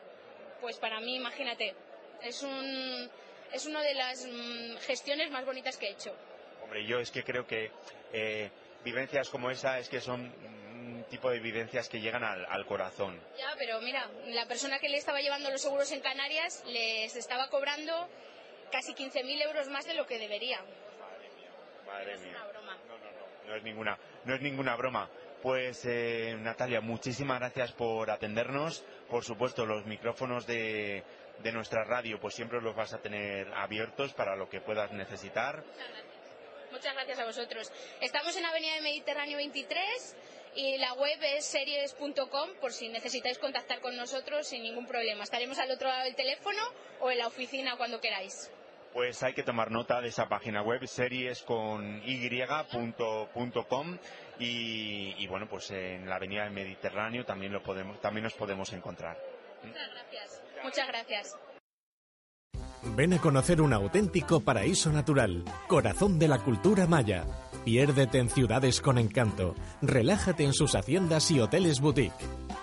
pues 0.61 0.79
para 0.79 1.01
mí, 1.01 1.17
imagínate, 1.17 1.75
es 2.23 2.43
un 2.43 3.11
es 3.53 3.67
una 3.67 3.81
de 3.83 3.95
las 3.95 4.27
mm, 4.27 4.77
gestiones 4.87 5.31
más 5.31 5.45
bonitas 5.45 5.77
que 5.77 5.87
he 5.87 5.91
hecho. 5.93 6.15
Hombre, 6.63 6.85
yo 6.87 6.99
es 6.99 7.11
que 7.11 7.23
creo 7.23 7.47
que 7.47 7.71
eh, 8.13 8.51
vivencias 8.85 9.29
como 9.29 9.51
esa 9.51 9.79
es 9.79 9.89
que 9.89 10.01
son 10.01 10.21
un 10.21 11.05
tipo 11.09 11.31
de 11.31 11.39
vivencias 11.39 11.89
que 11.89 12.01
llegan 12.01 12.25
al, 12.25 12.45
al 12.47 12.67
corazón. 12.67 13.21
Ya, 13.39 13.55
pero 13.59 13.81
mira, 13.81 14.09
la 14.27 14.47
persona 14.47 14.79
que 14.81 14.89
le 14.89 14.97
estaba 14.97 15.21
llevando 15.21 15.51
los 15.51 15.61
seguros 15.63 15.91
en 15.93 16.01
Canarias 16.01 16.65
les 16.67 17.15
estaba 17.15 17.49
cobrando 17.51 18.09
casi 18.73 18.95
15.000 18.95 19.43
euros 19.45 19.69
más 19.69 19.87
de 19.87 19.95
lo 19.95 20.07
que 20.07 20.19
debería. 20.19 20.61
Madre 21.87 22.15
Es 22.15 22.21
mía. 22.21 22.31
una 22.31 22.47
broma. 22.49 22.77
No 23.47 23.55
es 23.55 23.63
ninguna, 23.63 23.99
no 24.25 24.35
es 24.35 24.41
ninguna 24.41 24.75
broma. 24.75 25.09
Pues 25.43 25.85
eh, 25.85 26.35
Natalia, 26.41 26.81
muchísimas 26.81 27.39
gracias 27.39 27.71
por 27.73 28.11
atendernos. 28.11 28.85
Por 29.09 29.23
supuesto, 29.25 29.65
los 29.65 29.87
micrófonos 29.87 30.47
de, 30.49 31.05
de 31.43 31.53
nuestra 31.53 31.85
radio, 31.85 32.19
pues 32.21 32.35
siempre 32.35 32.61
los 32.61 32.75
vas 32.75 32.93
a 32.93 32.99
tener 32.99 33.53
abiertos 33.55 34.13
para 34.15 34.37
lo 34.37 34.49
que 34.49 34.61
puedas 34.61 34.93
necesitar. 34.93 35.65
Muchas 36.71 36.95
gracias 36.95 37.19
a 37.19 37.25
vosotros. 37.25 37.73
Estamos 38.01 38.37
en 38.37 38.45
Avenida 38.45 38.75
del 38.75 38.83
Mediterráneo 38.83 39.37
23 39.37 40.17
y 40.57 40.79
la 40.79 40.95
web 40.95 41.19
es 41.23 41.45
series.com 41.45 42.51
por 42.61 42.73
si 42.73 42.89
necesitáis 42.89 43.39
contactar 43.39 43.81
con 43.81 43.97
nosotros 43.97 44.47
sin 44.47 44.63
ningún 44.63 44.87
problema. 44.87 45.23
Estaremos 45.25 45.59
al 45.59 45.71
otro 45.71 45.89
lado 45.89 46.05
del 46.05 46.17
teléfono 46.17 46.63
o 47.01 47.11
en 47.11 47.19
la 47.19 47.27
oficina 47.27 47.77
cuando 47.77 48.01
queráis. 48.01 48.51
Pues 48.93 49.23
hay 49.23 49.35
que 49.35 49.43
tomar 49.43 49.71
nota 49.71 50.01
de 50.01 50.09
esa 50.09 50.27
página 50.27 50.63
web, 50.63 50.87
series 50.87 51.43
con 51.43 52.03
y.com 52.05 53.99
y, 54.39 55.15
y 55.19 55.27
bueno, 55.27 55.47
pues 55.49 55.71
en 55.71 56.09
la 56.09 56.17
Avenida 56.17 56.45
del 56.45 56.53
Mediterráneo 56.53 57.25
también 57.27 57.53
lo 57.53 57.63
podemos, 57.63 58.01
también 58.01 58.25
nos 58.25 58.33
podemos 58.33 58.73
encontrar. 58.73 59.19
Muchas 59.63 59.91
gracias. 59.91 60.43
Muchas 60.63 60.89
gracias. 60.89 61.37
Ven 62.95 63.15
a 63.15 63.19
conocer 63.19 63.61
un 63.61 63.73
auténtico 63.73 64.41
paraíso 64.41 64.93
natural, 64.93 65.45
corazón 65.67 66.19
de 66.19 66.29
la 66.29 66.39
cultura 66.39 66.87
maya. 66.87 67.25
Piérdete 67.65 68.19
en 68.19 68.31
ciudades 68.31 68.81
con 68.81 68.97
encanto, 68.97 69.55
relájate 69.83 70.45
en 70.45 70.53
sus 70.53 70.77
haciendas 70.77 71.31
y 71.33 71.41
hoteles 71.41 71.81
boutique. 71.81 72.15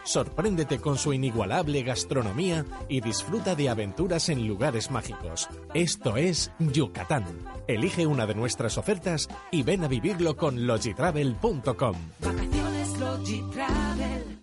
Sorpréndete 0.06 0.80
con 0.80 0.98
su 0.98 1.14
inigualable 1.14 1.82
gastronomía 1.84 2.66
y 2.88 3.02
disfruta 3.02 3.56
de 3.56 3.70
aventuras 3.70 4.30
en 4.30 4.48
lugares 4.48 4.92
mágicos. 4.92 5.50
Esto 5.74 6.18
es 6.18 6.52
Yucatán. 6.60 7.26
Elige 7.68 8.06
una 8.06 8.26
de 8.26 8.36
nuestras 8.36 8.78
ofertas 8.78 9.30
y 9.52 9.64
ven 9.64 9.84
a 9.84 9.88
vivirlo 9.88 10.36
con 10.38 10.68
logitravel.com. 10.68 11.96
Vacaciones 12.20 13.00
Logitravel. 13.00 14.43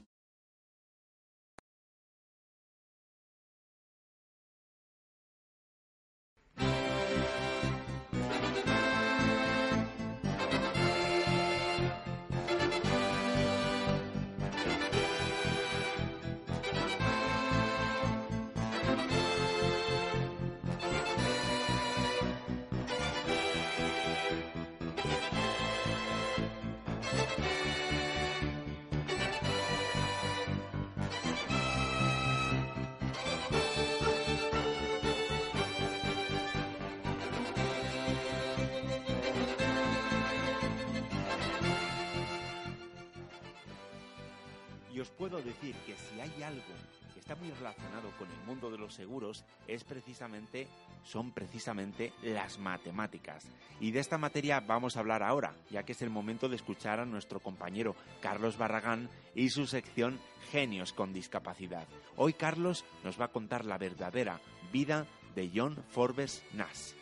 Relacionado 47.58 48.10
con 48.18 48.30
el 48.30 48.40
mundo 48.46 48.70
de 48.70 48.78
los 48.78 48.94
seguros 48.94 49.44
es 49.66 49.84
precisamente 49.84 50.68
son 51.02 51.32
precisamente 51.32 52.12
las 52.22 52.58
matemáticas. 52.58 53.50
Y 53.80 53.90
de 53.90 54.00
esta 54.00 54.18
materia 54.18 54.60
vamos 54.60 54.96
a 54.96 55.00
hablar 55.00 55.22
ahora, 55.22 55.54
ya 55.70 55.82
que 55.82 55.92
es 55.92 56.02
el 56.02 56.10
momento 56.10 56.48
de 56.48 56.56
escuchar 56.56 57.00
a 57.00 57.06
nuestro 57.06 57.40
compañero 57.40 57.94
Carlos 58.20 58.56
Barragán 58.56 59.08
y 59.34 59.50
su 59.50 59.66
sección 59.66 60.20
Genios 60.50 60.92
con 60.92 61.12
discapacidad. 61.12 61.86
Hoy 62.16 62.32
Carlos 62.32 62.84
nos 63.04 63.20
va 63.20 63.26
a 63.26 63.32
contar 63.32 63.64
la 63.64 63.78
verdadera 63.78 64.40
vida 64.72 65.06
de 65.34 65.50
John 65.54 65.82
Forbes 65.90 66.44
Nash. 66.52 66.94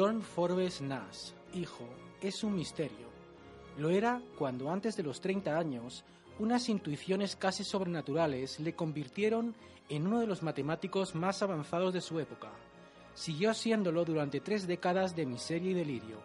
John 0.00 0.22
Forbes 0.22 0.80
Nash, 0.80 1.32
hijo, 1.52 1.86
es 2.22 2.42
un 2.42 2.54
misterio. 2.54 3.10
Lo 3.76 3.90
era 3.90 4.22
cuando 4.38 4.70
antes 4.70 4.96
de 4.96 5.02
los 5.02 5.20
30 5.20 5.58
años, 5.58 6.06
unas 6.38 6.70
intuiciones 6.70 7.36
casi 7.36 7.64
sobrenaturales 7.64 8.60
le 8.60 8.74
convirtieron 8.74 9.54
en 9.90 10.06
uno 10.06 10.20
de 10.20 10.26
los 10.26 10.42
matemáticos 10.42 11.14
más 11.14 11.42
avanzados 11.42 11.92
de 11.92 12.00
su 12.00 12.18
época. 12.18 12.48
Siguió 13.12 13.52
siéndolo 13.52 14.06
durante 14.06 14.40
tres 14.40 14.66
décadas 14.66 15.14
de 15.14 15.26
miseria 15.26 15.72
y 15.72 15.74
delirio, 15.74 16.16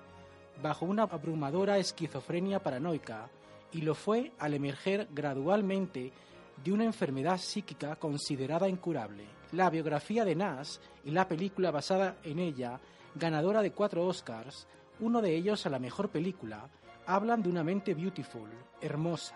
bajo 0.64 0.86
una 0.86 1.04
abrumadora 1.04 1.78
esquizofrenia 1.78 2.64
paranoica, 2.64 3.30
y 3.74 3.82
lo 3.82 3.94
fue 3.94 4.32
al 4.40 4.54
emerger 4.54 5.10
gradualmente 5.12 6.14
de 6.64 6.72
una 6.72 6.86
enfermedad 6.86 7.40
psíquica 7.40 7.98
considerada 7.98 8.70
incurable. 8.70 9.26
La 9.52 9.70
biografía 9.70 10.24
de 10.24 10.36
Nash 10.36 10.78
y 11.04 11.12
la 11.12 11.28
película 11.28 11.72
basada 11.72 12.20
en 12.24 12.40
ella 12.40 12.80
ganadora 13.16 13.62
de 13.62 13.72
cuatro 13.72 14.06
Oscars, 14.06 14.68
uno 15.00 15.22
de 15.22 15.36
ellos 15.36 15.66
a 15.66 15.70
la 15.70 15.80
mejor 15.80 16.10
película, 16.10 16.70
hablan 17.06 17.42
de 17.42 17.50
una 17.50 17.64
mente 17.64 17.94
beautiful, 17.94 18.50
hermosa. 18.82 19.36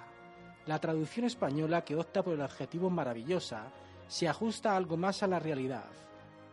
La 0.66 0.80
traducción 0.80 1.26
española, 1.26 1.84
que 1.84 1.96
opta 1.96 2.22
por 2.22 2.34
el 2.34 2.42
adjetivo 2.42 2.90
maravillosa, 2.90 3.72
se 4.08 4.28
ajusta 4.28 4.76
algo 4.76 4.98
más 4.98 5.24
a 5.24 5.28
la 5.28 5.40
realidad. 5.40 5.90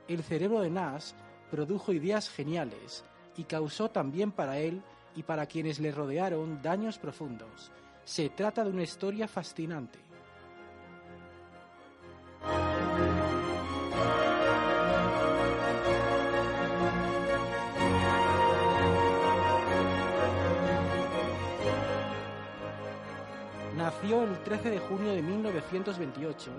El 0.08 0.22
cerebro 0.22 0.60
de 0.60 0.70
Nash 0.70 1.12
produjo 1.50 1.92
ideas 1.92 2.30
geniales 2.30 3.04
y 3.36 3.44
causó 3.44 3.90
también 3.90 4.30
para 4.30 4.58
él 4.58 4.82
y 5.16 5.22
para 5.22 5.46
quienes 5.46 5.80
le 5.80 5.90
rodearon 5.90 6.62
daños 6.62 6.98
profundos. 6.98 7.72
Se 8.04 8.28
trata 8.28 8.64
de 8.64 8.70
una 8.70 8.82
historia 8.82 9.26
fascinante. 9.26 9.98
Nació 24.02 24.24
el 24.24 24.38
13 24.42 24.70
de 24.70 24.78
junio 24.78 25.14
de 25.14 25.22
1928 25.22 26.50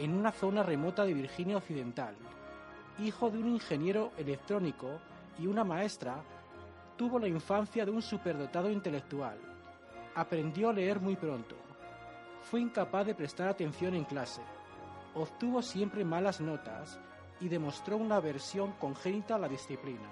en 0.00 0.12
una 0.12 0.32
zona 0.32 0.64
remota 0.64 1.04
de 1.04 1.14
Virginia 1.14 1.56
Occidental. 1.56 2.16
Hijo 2.98 3.30
de 3.30 3.38
un 3.38 3.48
ingeniero 3.48 4.10
electrónico 4.18 4.98
y 5.38 5.46
una 5.46 5.62
maestra, 5.62 6.16
tuvo 6.96 7.20
la 7.20 7.28
infancia 7.28 7.84
de 7.84 7.92
un 7.92 8.02
superdotado 8.02 8.70
intelectual. 8.72 9.38
Aprendió 10.16 10.70
a 10.70 10.72
leer 10.72 10.98
muy 11.00 11.14
pronto. 11.14 11.54
Fue 12.42 12.60
incapaz 12.60 13.06
de 13.06 13.14
prestar 13.14 13.46
atención 13.46 13.94
en 13.94 14.04
clase. 14.04 14.42
Obtuvo 15.14 15.62
siempre 15.62 16.04
malas 16.04 16.40
notas 16.40 16.98
y 17.40 17.48
demostró 17.48 17.98
una 17.98 18.16
aversión 18.16 18.72
congénita 18.80 19.36
a 19.36 19.38
la 19.38 19.48
disciplina. 19.48 20.10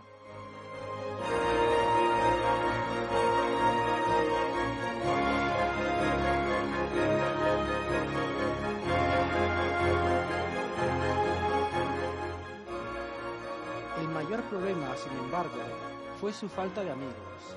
Problema, 14.48 14.96
sin 14.96 15.12
embargo, 15.18 15.60
fue 16.20 16.32
su 16.32 16.48
falta 16.48 16.82
de 16.82 16.90
amigos. 16.90 17.56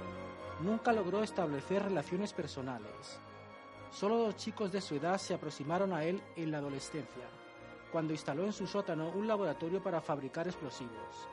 Nunca 0.61 0.91
logró 0.91 1.23
establecer 1.23 1.83
relaciones 1.83 2.33
personales. 2.33 3.19
Solo 3.91 4.17
dos 4.17 4.35
chicos 4.35 4.71
de 4.71 4.81
su 4.81 4.95
edad 4.95 5.17
se 5.17 5.33
aproximaron 5.33 5.93
a 5.93 6.03
él 6.03 6.21
en 6.35 6.51
la 6.51 6.57
adolescencia, 6.57 7.23
cuando 7.91 8.13
instaló 8.13 8.45
en 8.45 8.53
su 8.53 8.67
sótano 8.67 9.09
un 9.09 9.27
laboratorio 9.27 9.81
para 9.81 10.01
fabricar 10.01 10.47
explosivos. 10.47 11.27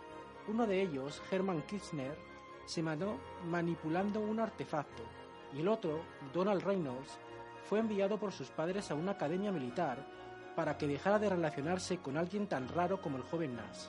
Uno 0.46 0.66
de 0.66 0.80
ellos, 0.80 1.20
Hermann 1.30 1.62
Kirchner, 1.62 2.16
se 2.64 2.82
mandó 2.82 3.18
manipulando 3.46 4.20
un 4.20 4.40
artefacto, 4.40 5.02
y 5.52 5.60
el 5.60 5.68
otro, 5.68 6.00
Donald 6.32 6.62
Reynolds, 6.62 7.18
fue 7.68 7.80
enviado 7.80 8.18
por 8.18 8.32
sus 8.32 8.48
padres 8.48 8.90
a 8.90 8.94
una 8.94 9.12
academia 9.12 9.52
militar 9.52 10.06
para 10.54 10.78
que 10.78 10.86
dejara 10.86 11.18
de 11.18 11.30
relacionarse 11.30 11.98
con 11.98 12.16
alguien 12.16 12.46
tan 12.46 12.68
raro 12.68 13.00
como 13.00 13.16
el 13.16 13.22
joven 13.24 13.56
Nash. 13.56 13.86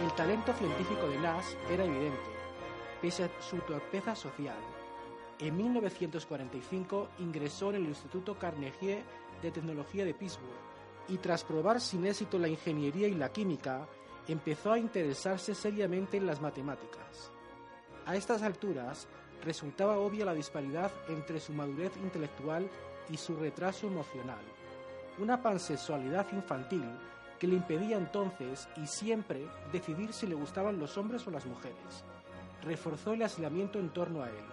El 0.00 0.12
talento 0.12 0.52
científico 0.52 1.08
de 1.08 1.18
Nash 1.18 1.54
era 1.70 1.84
evidente, 1.84 2.18
pese 3.00 3.24
a 3.24 3.30
su 3.40 3.58
torpeza 3.58 4.14
social. 4.14 4.58
En 5.38 5.56
1945 5.56 7.08
ingresó 7.18 7.70
en 7.70 7.76
el 7.76 7.86
Instituto 7.86 8.38
Carnegie 8.38 9.02
de 9.42 9.50
Tecnología 9.50 10.04
de 10.04 10.14
Pittsburgh, 10.14 10.54
y 11.08 11.18
tras 11.18 11.42
probar 11.42 11.80
sin 11.80 12.06
éxito 12.06 12.38
la 12.38 12.48
ingeniería 12.48 13.08
y 13.08 13.14
la 13.14 13.32
química, 13.32 13.88
empezó 14.28 14.72
a 14.72 14.78
interesarse 14.78 15.54
seriamente 15.54 16.16
en 16.16 16.26
las 16.26 16.40
matemáticas. 16.40 17.33
A 18.06 18.16
estas 18.16 18.42
alturas, 18.42 19.06
resultaba 19.44 19.98
obvia 19.98 20.26
la 20.26 20.34
disparidad 20.34 20.92
entre 21.08 21.40
su 21.40 21.52
madurez 21.54 21.96
intelectual 21.96 22.68
y 23.08 23.16
su 23.16 23.36
retraso 23.36 23.86
emocional, 23.86 24.42
una 25.18 25.42
pansexualidad 25.42 26.26
infantil 26.32 26.84
que 27.38 27.46
le 27.46 27.56
impedía 27.56 27.96
entonces 27.96 28.68
y 28.76 28.86
siempre 28.86 29.46
decidir 29.72 30.12
si 30.12 30.26
le 30.26 30.34
gustaban 30.34 30.78
los 30.78 30.98
hombres 30.98 31.26
o 31.26 31.30
las 31.30 31.46
mujeres. 31.46 32.04
Reforzó 32.62 33.14
el 33.14 33.22
aislamiento 33.22 33.78
en 33.78 33.90
torno 33.90 34.22
a 34.22 34.28
él. 34.28 34.44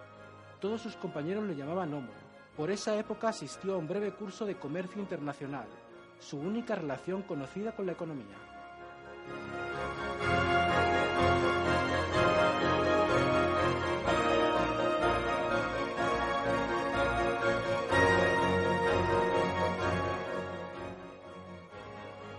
Todos 0.60 0.82
sus 0.82 0.96
compañeros 0.96 1.44
le 1.46 1.56
llamaban 1.56 1.94
homo. 1.94 2.12
Por 2.56 2.72
esa 2.72 2.96
época 2.98 3.30
asistió 3.30 3.74
a 3.74 3.78
un 3.78 3.88
breve 3.88 4.12
curso 4.12 4.46
de 4.46 4.56
comercio 4.56 5.02
internacional, 5.02 5.68
su 6.20 6.38
única 6.38 6.76
relación 6.76 7.22
conocida 7.24 7.74
con 7.74 7.86
la 7.86 7.94
economía. 7.94 8.51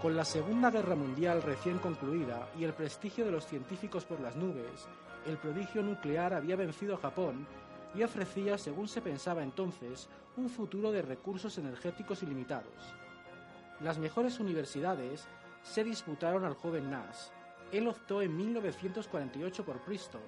Con 0.02 0.16
la 0.16 0.24
Segunda 0.24 0.72
Guerra 0.72 0.96
Mundial 0.96 1.44
recién 1.44 1.78
concluida 1.78 2.48
y 2.58 2.64
el 2.64 2.72
prestigio 2.72 3.24
de 3.24 3.30
los 3.30 3.46
científicos 3.46 4.04
por 4.04 4.18
las 4.18 4.34
nubes, 4.34 4.88
el 5.28 5.36
prodigio 5.36 5.80
nuclear 5.80 6.34
había 6.34 6.56
vencido 6.56 6.96
a 6.96 6.98
Japón 6.98 7.46
y 7.94 8.02
ofrecía, 8.02 8.58
según 8.58 8.88
se 8.88 9.00
pensaba 9.00 9.44
entonces, 9.44 10.08
un 10.36 10.50
futuro 10.50 10.90
de 10.90 11.02
recursos 11.02 11.56
energéticos 11.56 12.24
ilimitados. 12.24 12.74
Las 13.78 13.98
mejores 13.98 14.40
universidades 14.40 15.28
se 15.62 15.84
disputaron 15.84 16.44
al 16.44 16.54
joven 16.54 16.90
Nash. 16.90 17.28
Él 17.70 17.86
optó 17.86 18.22
en 18.22 18.36
1948 18.36 19.64
por 19.64 19.82
Princeton, 19.82 20.20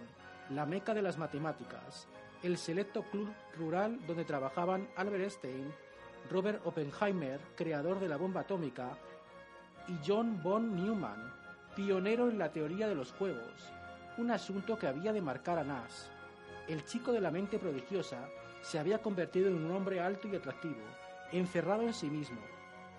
la 0.51 0.67
meca 0.67 0.95
de 0.95 1.03
las 1.03 1.19
matemáticas, 1.19 2.07
el 2.45 2.59
selecto 2.59 3.03
club 3.11 3.29
rural 3.59 3.99
donde 4.07 4.25
trabajaban 4.25 4.89
Albert 4.95 5.23
Einstein, 5.23 5.75
Robert 6.31 6.65
Oppenheimer, 6.65 7.41
creador 7.57 7.99
de 7.99 8.09
la 8.09 8.17
bomba 8.17 8.43
atómica, 8.43 8.97
y 9.89 9.99
John 10.07 10.41
von 10.43 10.75
Neumann, 10.75 11.33
pionero 11.77 12.29
en 12.29 12.39
la 12.39 12.51
teoría 12.51 12.89
de 12.89 12.95
los 12.95 13.13
juegos, 13.13 13.71
un 14.17 14.31
asunto 14.31 14.79
que 14.79 14.87
había 14.87 15.13
de 15.13 15.21
marcar 15.21 15.59
a 15.59 15.65
Nash. 15.65 16.09
El 16.69 16.85
chico 16.85 17.13
de 17.13 17.21
la 17.21 17.31
mente 17.31 17.59
prodigiosa 17.59 18.29
se 18.63 18.79
había 18.79 19.03
convertido 19.03 19.49
en 19.49 19.63
un 19.65 19.71
hombre 19.73 20.01
alto 20.01 20.29
y 20.29 20.37
atractivo, 20.37 20.81
encerrado 21.33 21.83
en 21.83 21.93
sí 21.93 22.09
mismo, 22.09 22.41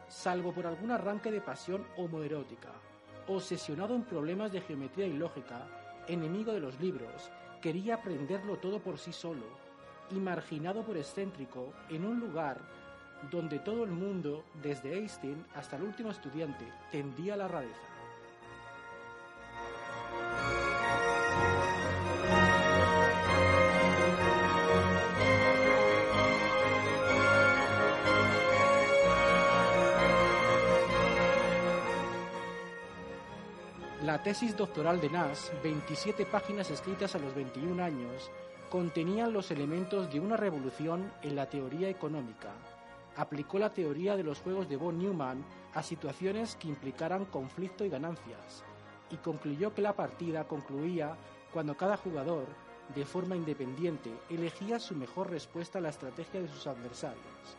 salvo 0.08 0.54
por 0.54 0.68
algún 0.68 0.92
arranque 0.92 1.32
de 1.32 1.42
pasión 1.42 1.86
homoerótica, 1.98 2.70
obsesionado 3.28 3.96
en 3.96 4.04
problemas 4.04 4.52
de 4.52 4.62
geometría 4.62 5.08
y 5.08 5.14
lógica, 5.14 5.66
enemigo 6.08 6.52
de 6.54 6.60
los 6.60 6.80
libros, 6.80 7.32
quería 7.62 7.96
aprenderlo 7.96 8.58
todo 8.58 8.80
por 8.80 9.00
sí 9.00 9.12
solo, 9.12 9.46
y 10.12 10.16
marginado 10.16 10.84
por 10.84 10.98
excéntrico 10.98 11.74
en 11.90 12.06
un 12.06 12.20
lugar 12.20 12.60
donde 13.32 13.60
todo 13.60 13.84
el 13.84 13.92
mundo, 13.92 14.44
desde 14.62 14.94
Einstein 14.94 15.46
hasta 15.56 15.78
el 15.78 15.84
último 15.84 16.12
estudiante, 16.12 16.66
tendía 16.92 17.36
la 17.36 17.48
rareza. 17.48 17.96
La 34.06 34.22
tesis 34.22 34.56
doctoral 34.56 35.02
de 35.02 35.10
Nash, 35.10 35.50
27 35.64 36.28
páginas 36.28 36.70
escritas 36.70 37.16
a 37.16 37.20
los 37.20 37.34
21 37.34 37.84
años, 37.84 38.30
contenían 38.70 39.34
los 39.34 39.50
elementos 39.50 40.12
de 40.14 40.20
una 40.20 40.38
revolución 40.38 41.12
en 41.24 41.36
la 41.36 41.50
teoría 41.50 41.90
económica, 41.90 42.52
aplicó 43.16 43.60
la 43.60 43.72
teoría 43.72 44.16
de 44.16 44.24
los 44.24 44.40
juegos 44.42 44.68
de 44.68 44.78
von 44.78 44.98
Neumann 44.98 45.44
a 45.74 45.84
situaciones 45.84 46.56
que 46.56 46.68
implicaran 46.68 47.26
conflicto 47.26 47.86
y 47.86 47.90
ganancias, 47.90 48.64
y 49.10 49.18
concluyó 49.18 49.74
que 49.74 49.82
la 49.82 49.94
partida 49.94 50.46
concluía 50.46 51.16
cuando 51.54 51.76
cada 51.76 51.98
jugador, 51.98 52.48
de 52.94 53.06
forma 53.06 53.36
independiente, 53.36 54.12
elegía 54.30 54.80
su 54.80 54.96
mejor 54.96 55.30
respuesta 55.30 55.80
a 55.80 55.82
la 55.82 55.90
estrategia 55.90 56.42
de 56.42 56.48
sus 56.48 56.68
adversarios. 56.68 57.58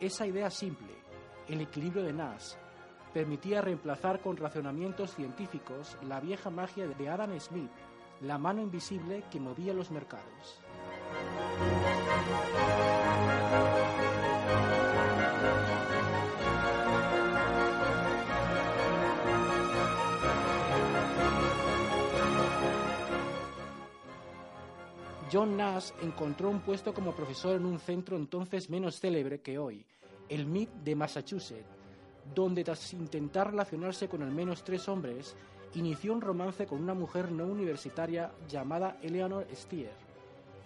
Esa 0.00 0.26
idea 0.26 0.50
simple, 0.50 0.94
el 1.48 1.60
equilibrio 1.60 2.02
de 2.02 2.12
Nash, 2.12 2.54
permitía 3.12 3.60
reemplazar 3.60 4.20
con 4.20 4.36
razonamientos 4.36 5.14
científicos 5.14 5.96
la 6.02 6.20
vieja 6.20 6.50
magia 6.50 6.86
de 6.86 7.08
Adam 7.08 7.38
Smith, 7.40 7.70
la 8.20 8.38
mano 8.38 8.62
invisible 8.62 9.24
que 9.30 9.40
movía 9.40 9.74
los 9.74 9.90
mercados. 9.90 10.60
John 25.32 25.56
Nash 25.56 25.90
encontró 26.02 26.50
un 26.50 26.58
puesto 26.58 26.92
como 26.92 27.14
profesor 27.14 27.54
en 27.54 27.64
un 27.64 27.78
centro 27.78 28.16
entonces 28.16 28.68
menos 28.68 28.98
célebre 28.98 29.40
que 29.40 29.58
hoy, 29.58 29.86
el 30.28 30.44
MIT 30.44 30.70
de 30.82 30.96
Massachusetts, 30.96 31.68
donde 32.34 32.64
tras 32.64 32.92
intentar 32.92 33.52
relacionarse 33.52 34.08
con 34.08 34.22
al 34.22 34.32
menos 34.32 34.64
tres 34.64 34.88
hombres, 34.88 35.36
inició 35.74 36.14
un 36.14 36.20
romance 36.20 36.66
con 36.66 36.82
una 36.82 36.94
mujer 36.94 37.30
no 37.30 37.44
universitaria 37.44 38.32
llamada 38.48 38.98
Eleanor 39.02 39.46
Steer. 39.54 39.92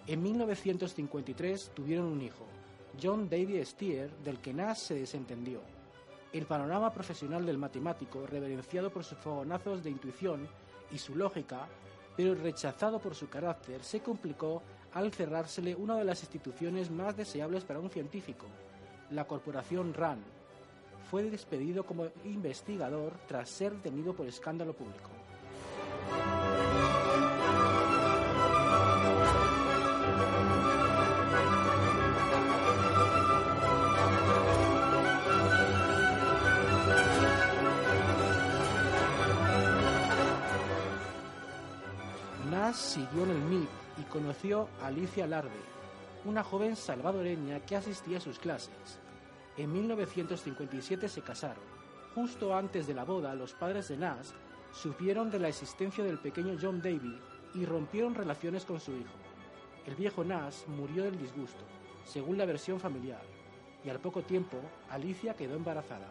En 0.07 0.23
1953 0.23 1.71
tuvieron 1.75 2.07
un 2.07 2.21
hijo, 2.23 2.47
John 3.01 3.29
David 3.29 3.63
Steer, 3.65 4.09
del 4.23 4.39
que 4.39 4.53
Nash 4.53 4.77
se 4.77 4.95
desentendió. 4.95 5.61
El 6.33 6.47
panorama 6.47 6.91
profesional 6.91 7.45
del 7.45 7.59
matemático, 7.59 8.25
reverenciado 8.25 8.89
por 8.89 9.03
sus 9.03 9.19
fogonazos 9.19 9.83
de 9.83 9.91
intuición 9.91 10.47
y 10.91 10.97
su 10.97 11.15
lógica, 11.15 11.67
pero 12.15 12.35
rechazado 12.35 12.99
por 12.99 13.15
su 13.15 13.29
carácter, 13.29 13.83
se 13.83 13.99
complicó 13.99 14.61
al 14.93 15.11
cerrársele 15.11 15.75
una 15.75 15.95
de 15.95 16.05
las 16.05 16.21
instituciones 16.21 16.89
más 16.89 17.17
deseables 17.17 17.63
para 17.63 17.79
un 17.79 17.89
científico, 17.89 18.45
la 19.11 19.25
corporación 19.25 19.93
RAND. 19.93 20.23
Fue 21.11 21.23
despedido 21.23 21.85
como 21.85 22.07
investigador 22.23 23.13
tras 23.27 23.49
ser 23.49 23.73
detenido 23.73 24.13
por 24.13 24.27
escándalo 24.27 24.73
público. 24.73 25.14
Nash 42.65 42.77
siguió 42.77 43.25
en 43.25 43.29
el 43.29 43.41
MIT 43.41 43.69
y 43.99 44.03
conoció 44.05 44.67
a 44.81 44.87
Alicia 44.87 45.27
Larde, 45.27 45.51
una 46.25 46.43
joven 46.43 46.75
salvadoreña 46.75 47.59
que 47.59 47.75
asistía 47.75 48.17
a 48.17 48.21
sus 48.21 48.39
clases. 48.39 48.99
En 49.55 49.71
1957 49.71 51.07
se 51.07 51.21
casaron. 51.21 51.63
Justo 52.15 52.55
antes 52.55 52.87
de 52.87 52.95
la 52.95 53.03
boda, 53.03 53.35
los 53.35 53.53
padres 53.53 53.89
de 53.89 53.97
Nash 53.97 54.29
supieron 54.73 55.29
de 55.29 55.37
la 55.37 55.49
existencia 55.49 56.03
del 56.03 56.17
pequeño 56.17 56.57
John 56.59 56.81
David 56.81 57.19
y 57.53 57.65
rompieron 57.65 58.15
relaciones 58.15 58.65
con 58.65 58.79
su 58.79 58.93
hijo. 58.93 59.13
El 59.85 59.93
viejo 59.93 60.23
Nash 60.23 60.65
murió 60.65 61.03
del 61.03 61.19
disgusto, 61.19 61.63
según 62.03 62.39
la 62.39 62.47
versión 62.47 62.79
familiar, 62.79 63.21
y 63.83 63.89
al 63.91 63.99
poco 63.99 64.23
tiempo 64.23 64.57
Alicia 64.89 65.35
quedó 65.35 65.55
embarazada. 65.55 66.07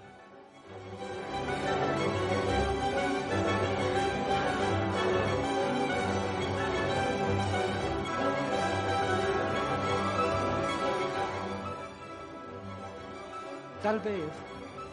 Tal 13.85 14.01
vez 14.01 14.30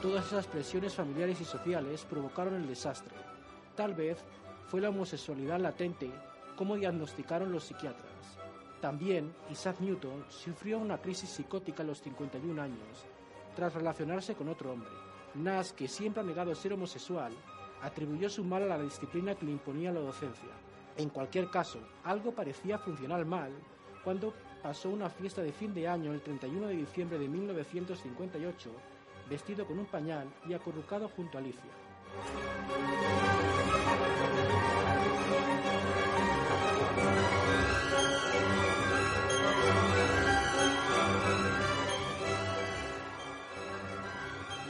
todas 0.02 0.28
esas 0.28 0.48
presiones 0.48 0.96
familiares 0.96 1.40
y 1.40 1.46
sociales 1.46 2.06
provocaron 2.10 2.56
el 2.56 2.68
desastre. 2.68 3.16
Tal 3.74 3.94
vez 3.94 4.18
fue 4.68 4.82
la 4.82 4.90
homosexualidad 4.90 5.62
latente 5.62 6.12
como 6.58 6.76
diagnosticaron 6.76 7.54
los 7.54 7.64
psiquiatras. 7.64 8.38
También 8.82 9.34
Isaac 9.50 9.78
Newton 9.80 10.26
sufrió 10.28 10.78
una 10.78 10.98
crisis 10.98 11.30
psicótica 11.30 11.84
a 11.84 11.86
los 11.86 12.02
51 12.02 12.62
años 12.62 13.06
tras 13.56 13.74
relacionarse 13.74 14.36
con 14.36 14.50
otro 14.50 14.74
hombre. 14.74 14.92
Nash, 15.36 15.72
que 15.72 15.88
siempre 15.88 16.22
ha 16.22 16.26
negado 16.26 16.54
ser 16.54 16.74
homosexual, 16.74 17.32
atribuyó 17.82 18.30
su 18.30 18.44
mal 18.44 18.64
a 18.64 18.78
la 18.78 18.84
disciplina 18.84 19.36
que 19.36 19.46
le 19.46 19.54
imponía 19.54 19.94
la 19.94 20.02
docencia. 20.02 20.50
En 20.98 21.08
cualquier 21.08 21.50
caso, 21.50 21.80
algo 22.04 22.34
parecía 22.34 22.78
funcionar 22.78 23.24
mal 23.24 23.54
cuando 24.04 24.34
pasó 24.62 24.90
una 24.90 25.10
fiesta 25.10 25.42
de 25.42 25.52
fin 25.52 25.74
de 25.74 25.88
año 25.88 26.14
el 26.14 26.22
31 26.22 26.68
de 26.68 26.76
diciembre 26.76 27.18
de 27.18 27.28
1958 27.28 28.70
vestido 29.32 29.66
con 29.66 29.80
un 29.80 29.86
pañal 29.86 30.28
y 30.46 30.54
acurrucado 30.54 31.08
junto 31.08 31.38
a 31.38 31.42
Alicia. 31.42 31.72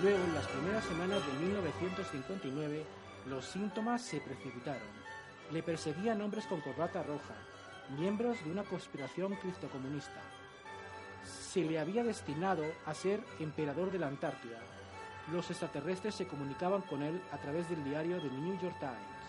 Luego, 0.04 0.24
en 0.24 0.34
las 0.36 0.48
primeras 0.48 0.84
semanas 0.86 1.22
de 1.26 1.48
1959, 1.48 2.86
los 3.28 3.46
síntomas 3.46 4.04
se 4.04 4.20
precipitaron. 4.20 4.88
Le 5.52 5.64
perseguían 5.64 6.22
hombres 6.22 6.46
con 6.46 6.62
corbata 6.62 7.02
roja, 7.02 7.36
miembros 7.92 8.44
de 8.44 8.52
una 8.52 8.64
conspiración 8.64 9.36
cristocomunista. 9.36 10.22
Se 11.24 11.64
le 11.64 11.80
había 11.80 12.04
destinado 12.04 12.64
a 12.86 12.94
ser 12.94 13.20
emperador 13.40 13.92
de 13.92 14.00
la 14.00 14.08
Antártida. 14.08 14.60
Los 15.32 15.50
extraterrestres 15.50 16.16
se 16.16 16.28
comunicaban 16.28 16.82
con 16.82 17.04
él 17.04 17.22
a 17.32 17.38
través 17.38 17.70
del 17.70 17.84
diario 17.84 18.20
The 18.20 18.30
New 18.30 18.60
York 18.60 18.78
Times. 18.80 19.22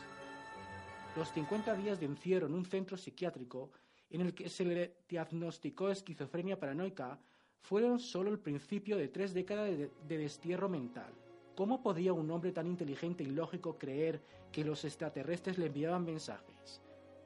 Los 1.16 1.30
50 1.32 1.74
días 1.74 2.00
de 2.00 2.06
encierro 2.06 2.46
en 2.46 2.54
un 2.54 2.64
centro 2.64 2.96
psiquiátrico 2.96 3.70
en 4.10 4.22
el 4.22 4.34
que 4.34 4.48
se 4.48 4.64
le 4.64 4.96
diagnosticó 5.08 5.90
esquizofrenia 5.90 6.58
paranoica 6.58 7.18
fueron 7.60 7.98
solo 7.98 8.30
el 8.30 8.38
principio 8.38 8.96
de 8.96 9.08
tres 9.08 9.34
décadas 9.34 9.66
de, 9.70 9.90
de 10.08 10.18
destierro 10.18 10.68
mental. 10.68 11.12
¿Cómo 11.54 11.82
podía 11.82 12.12
un 12.12 12.30
hombre 12.30 12.52
tan 12.52 12.66
inteligente 12.66 13.24
y 13.24 13.26
lógico 13.26 13.76
creer 13.78 14.22
que 14.50 14.64
los 14.64 14.84
extraterrestres 14.84 15.58
le 15.58 15.66
enviaban 15.66 16.04
mensajes? 16.04 16.82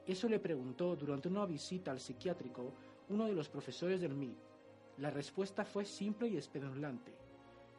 Eso 0.07 0.29
le 0.29 0.39
preguntó 0.39 0.95
durante 0.95 1.27
una 1.27 1.45
visita 1.45 1.91
al 1.91 1.99
psiquiátrico 1.99 2.71
uno 3.09 3.25
de 3.25 3.33
los 3.33 3.49
profesores 3.49 3.99
del 3.99 4.15
MIT. 4.15 4.37
La 4.99 5.11
respuesta 5.11 5.65
fue 5.65 5.83
simple 5.83 6.29
y 6.29 6.37
espeluznante, 6.37 7.13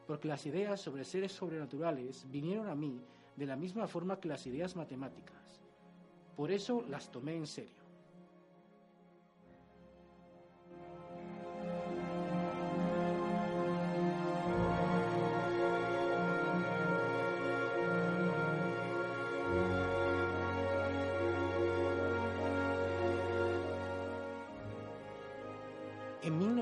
porque 0.05 0.27
las 0.27 0.45
ideas 0.45 0.79
sobre 0.79 1.03
seres 1.03 1.31
sobrenaturales 1.31 2.29
vinieron 2.29 2.69
a 2.69 2.75
mí 2.75 3.01
de 3.35 3.45
la 3.47 3.55
misma 3.55 3.87
forma 3.87 4.19
que 4.19 4.27
las 4.27 4.45
ideas 4.45 4.75
matemáticas. 4.75 5.59
Por 6.35 6.51
eso 6.51 6.85
las 6.87 7.11
tomé 7.11 7.35
en 7.35 7.47
serio. 7.47 7.78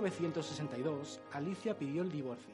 1962, 0.07 1.19
Alicia 1.33 1.77
pidió 1.77 2.01
el 2.01 2.09
divorcio. 2.09 2.53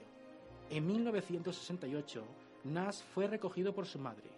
En 0.72 0.88
1968, 0.88 2.24
Nash 2.64 3.02
fue 3.14 3.28
recogido 3.28 3.76
por 3.76 3.86
su 3.86 4.00
madre. 4.00 4.32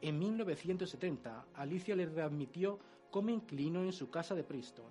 En 0.00 0.18
1970, 0.18 1.44
Alicia 1.56 1.94
le 1.94 2.06
readmitió 2.06 2.78
como 3.10 3.28
inquilino 3.28 3.82
en 3.82 3.92
su 3.92 4.08
casa 4.08 4.34
de 4.34 4.44
Princeton. 4.44 4.90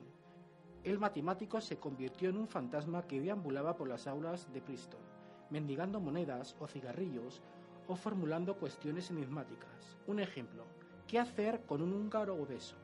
El 0.84 1.00
matemático 1.00 1.60
se 1.62 1.78
convirtió 1.78 2.30
en 2.30 2.38
un 2.38 2.48
fantasma 2.48 3.08
que 3.08 3.20
deambulaba 3.20 3.76
por 3.76 3.88
las 3.88 4.06
aulas 4.06 4.54
de 4.54 4.62
Princeton, 4.62 5.02
mendigando 5.50 6.00
monedas 6.00 6.56
o 6.60 6.68
cigarrillos 6.68 7.42
o 7.88 7.96
formulando 7.96 8.56
cuestiones 8.56 9.10
enigmáticas. 9.10 9.98
Un 10.06 10.20
ejemplo, 10.20 10.66
¿qué 11.08 11.18
hacer 11.18 11.62
con 11.66 11.82
un 11.82 11.92
húngaro 11.92 12.36
obeso? 12.36 12.76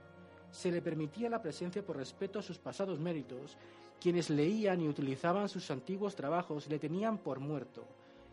Se 0.49 0.71
le 0.71 0.81
permitía 0.81 1.29
la 1.29 1.43
presencia 1.43 1.85
por 1.85 1.97
respeto 1.97 2.39
a 2.39 2.41
sus 2.41 2.57
pasados 2.57 2.99
méritos 2.99 3.55
quienes 3.99 4.29
leían 4.29 4.81
y 4.81 4.87
utilizaban 4.87 5.49
sus 5.49 5.69
antiguos 5.71 6.15
trabajos 6.15 6.67
le 6.67 6.79
tenían 6.79 7.17
por 7.17 7.39
muerto, 7.39 7.85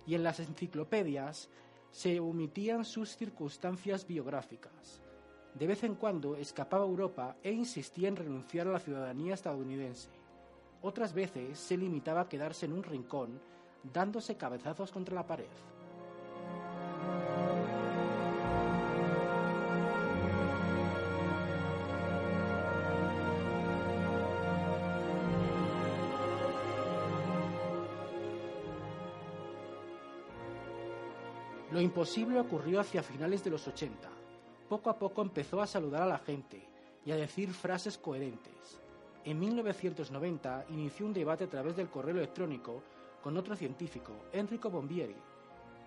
y 0.06 0.14
en 0.14 0.22
las 0.22 0.40
enciclopedias 0.40 1.48
se 1.90 2.20
omitían 2.20 2.84
sus 2.84 3.16
circunstancias 3.16 4.06
biográficas. 4.06 5.02
De 5.54 5.66
vez 5.66 5.82
en 5.84 5.94
cuando 5.94 6.36
escapaba 6.36 6.84
a 6.84 6.88
Europa 6.88 7.36
e 7.42 7.50
insistía 7.50 8.08
en 8.08 8.16
renunciar 8.16 8.68
a 8.68 8.72
la 8.72 8.78
ciudadanía 8.78 9.34
estadounidense. 9.34 10.10
Otras 10.82 11.14
veces 11.14 11.58
se 11.58 11.76
limitaba 11.76 12.22
a 12.22 12.28
quedarse 12.28 12.66
en 12.66 12.74
un 12.74 12.82
rincón 12.82 13.40
dándose 13.82 14.36
cabezazos 14.36 14.92
contra 14.92 15.14
la 15.14 15.26
pared. 15.26 15.46
Lo 31.76 31.82
imposible 31.82 32.40
ocurrió 32.40 32.80
hacia 32.80 33.02
finales 33.02 33.44
de 33.44 33.50
los 33.50 33.68
80. 33.68 34.08
Poco 34.66 34.88
a 34.88 34.98
poco 34.98 35.20
empezó 35.20 35.60
a 35.60 35.66
saludar 35.66 36.04
a 36.04 36.06
la 36.06 36.16
gente 36.16 36.66
y 37.04 37.10
a 37.10 37.16
decir 37.16 37.52
frases 37.52 37.98
coherentes. 37.98 38.80
En 39.26 39.38
1990 39.38 40.68
inició 40.70 41.04
un 41.04 41.12
debate 41.12 41.44
a 41.44 41.50
través 41.50 41.76
del 41.76 41.90
correo 41.90 42.16
electrónico 42.16 42.82
con 43.22 43.36
otro 43.36 43.54
científico, 43.54 44.12
Enrico 44.32 44.70
Bombieri. 44.70 45.16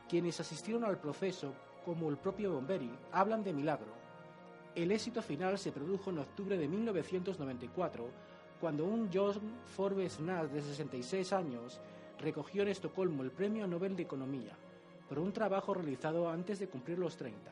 Quienes 0.08 0.40
asistieron 0.40 0.84
al 0.84 1.00
proceso, 1.00 1.56
como 1.84 2.12
el 2.12 2.18
propio 2.18 2.54
Bombieri, 2.54 2.92
hablan 3.12 3.44
de 3.44 3.54
milagro. 3.54 3.92
El 4.76 4.92
éxito 4.92 5.24
final 5.24 5.58
se 5.58 5.72
produjo 5.72 6.12
en 6.12 6.20
octubre 6.20 6.56
de 6.56 6.68
1994, 6.68 8.06
cuando 8.62 8.86
un 8.86 9.10
John 9.12 9.42
Forbes 9.76 10.20
Nash 10.20 10.50
de 10.50 10.62
66 10.62 11.34
años 11.34 11.82
recogió 12.20 12.62
en 12.62 12.68
Estocolmo 12.68 13.24
el 13.24 13.32
Premio 13.32 13.66
Nobel 13.66 13.96
de 13.96 14.04
Economía 14.04 14.56
por 15.10 15.18
un 15.18 15.34
trabajo 15.34 15.74
realizado 15.74 16.30
antes 16.30 16.60
de 16.60 16.68
cumplir 16.68 17.00
los 17.00 17.18
30. 17.18 17.52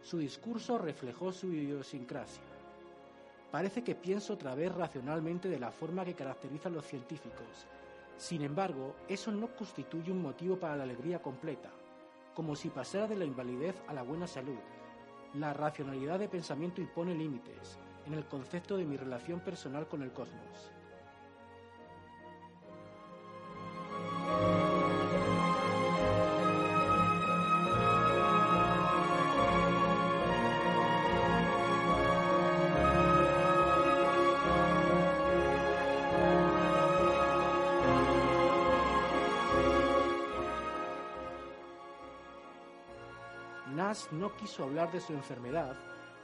Su 0.00 0.18
discurso 0.18 0.78
reflejó 0.78 1.32
su 1.32 1.52
idiosincrasia. 1.52 2.44
Parece 3.50 3.82
que 3.82 3.96
pienso 3.96 4.34
otra 4.34 4.54
vez 4.54 4.72
racionalmente 4.72 5.48
de 5.48 5.58
la 5.58 5.72
forma 5.72 6.04
que 6.04 6.14
caracteriza 6.14 6.68
a 6.68 6.72
los 6.72 6.86
científicos. 6.86 7.66
Sin 8.16 8.42
embargo, 8.42 8.94
eso 9.08 9.32
no 9.32 9.48
constituye 9.48 10.12
un 10.12 10.22
motivo 10.22 10.56
para 10.56 10.76
la 10.76 10.84
alegría 10.84 11.20
completa, 11.20 11.70
como 12.34 12.54
si 12.54 12.68
pasara 12.68 13.08
de 13.08 13.16
la 13.16 13.24
invalidez 13.24 13.74
a 13.88 13.92
la 13.92 14.02
buena 14.02 14.26
salud. 14.26 14.58
La 15.34 15.52
racionalidad 15.52 16.20
de 16.20 16.28
pensamiento 16.28 16.80
impone 16.80 17.14
límites 17.14 17.76
en 18.06 18.14
el 18.14 18.24
concepto 18.26 18.76
de 18.76 18.84
mi 18.84 18.96
relación 18.96 19.40
personal 19.40 19.88
con 19.88 20.02
el 20.02 20.12
cosmos. 20.12 20.70
Nash 43.94 44.10
no 44.10 44.34
quiso 44.34 44.64
hablar 44.64 44.90
de 44.90 45.00
su 45.00 45.12
enfermedad 45.12 45.76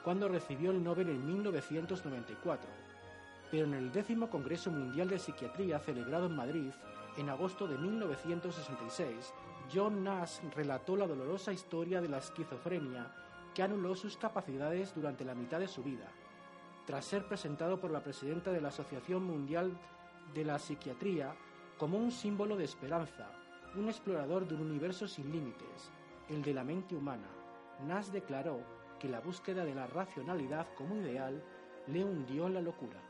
cuando 0.02 0.26
recibió 0.26 0.72
el 0.72 0.82
Nobel 0.82 1.08
en 1.10 1.24
1994, 1.24 2.68
pero 3.48 3.64
en 3.64 3.74
el 3.74 3.92
décimo 3.92 4.28
Congreso 4.28 4.72
Mundial 4.72 5.08
de 5.08 5.20
Psiquiatría 5.20 5.78
celebrado 5.78 6.26
en 6.26 6.34
Madrid 6.34 6.72
en 7.16 7.28
agosto 7.28 7.68
de 7.68 7.78
1966, 7.78 9.32
John 9.72 10.02
Nash 10.02 10.40
relató 10.52 10.96
la 10.96 11.06
dolorosa 11.06 11.52
historia 11.52 12.00
de 12.00 12.08
la 12.08 12.18
esquizofrenia 12.18 13.06
que 13.54 13.62
anuló 13.62 13.94
sus 13.94 14.16
capacidades 14.16 14.92
durante 14.92 15.24
la 15.24 15.36
mitad 15.36 15.60
de 15.60 15.68
su 15.68 15.84
vida. 15.84 16.08
Tras 16.86 17.04
ser 17.04 17.28
presentado 17.28 17.78
por 17.78 17.92
la 17.92 18.02
presidenta 18.02 18.50
de 18.50 18.60
la 18.60 18.70
Asociación 18.70 19.22
Mundial 19.22 19.78
de 20.34 20.44
la 20.44 20.58
Psiquiatría 20.58 21.36
como 21.78 21.98
un 21.98 22.10
símbolo 22.10 22.56
de 22.56 22.64
esperanza, 22.64 23.30
un 23.76 23.88
explorador 23.88 24.48
de 24.48 24.56
un 24.56 24.62
universo 24.62 25.06
sin 25.06 25.30
límites, 25.30 25.92
el 26.28 26.42
de 26.42 26.54
la 26.54 26.64
mente 26.64 26.96
humana, 26.96 27.28
Nash 27.87 28.09
declaró 28.09 28.61
que 28.99 29.09
la 29.09 29.20
búsqueda 29.20 29.64
de 29.64 29.74
la 29.74 29.87
racionalidad 29.87 30.66
como 30.76 30.97
ideal 30.97 31.43
le 31.87 32.05
hundió 32.05 32.49
la 32.49 32.61
locura. 32.61 33.01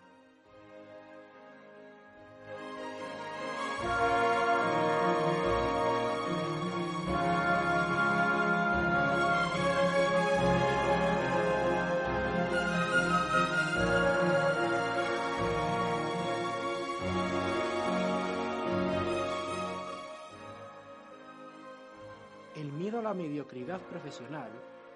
La 23.11 23.15
mediocridad 23.15 23.81
profesional 23.81 24.53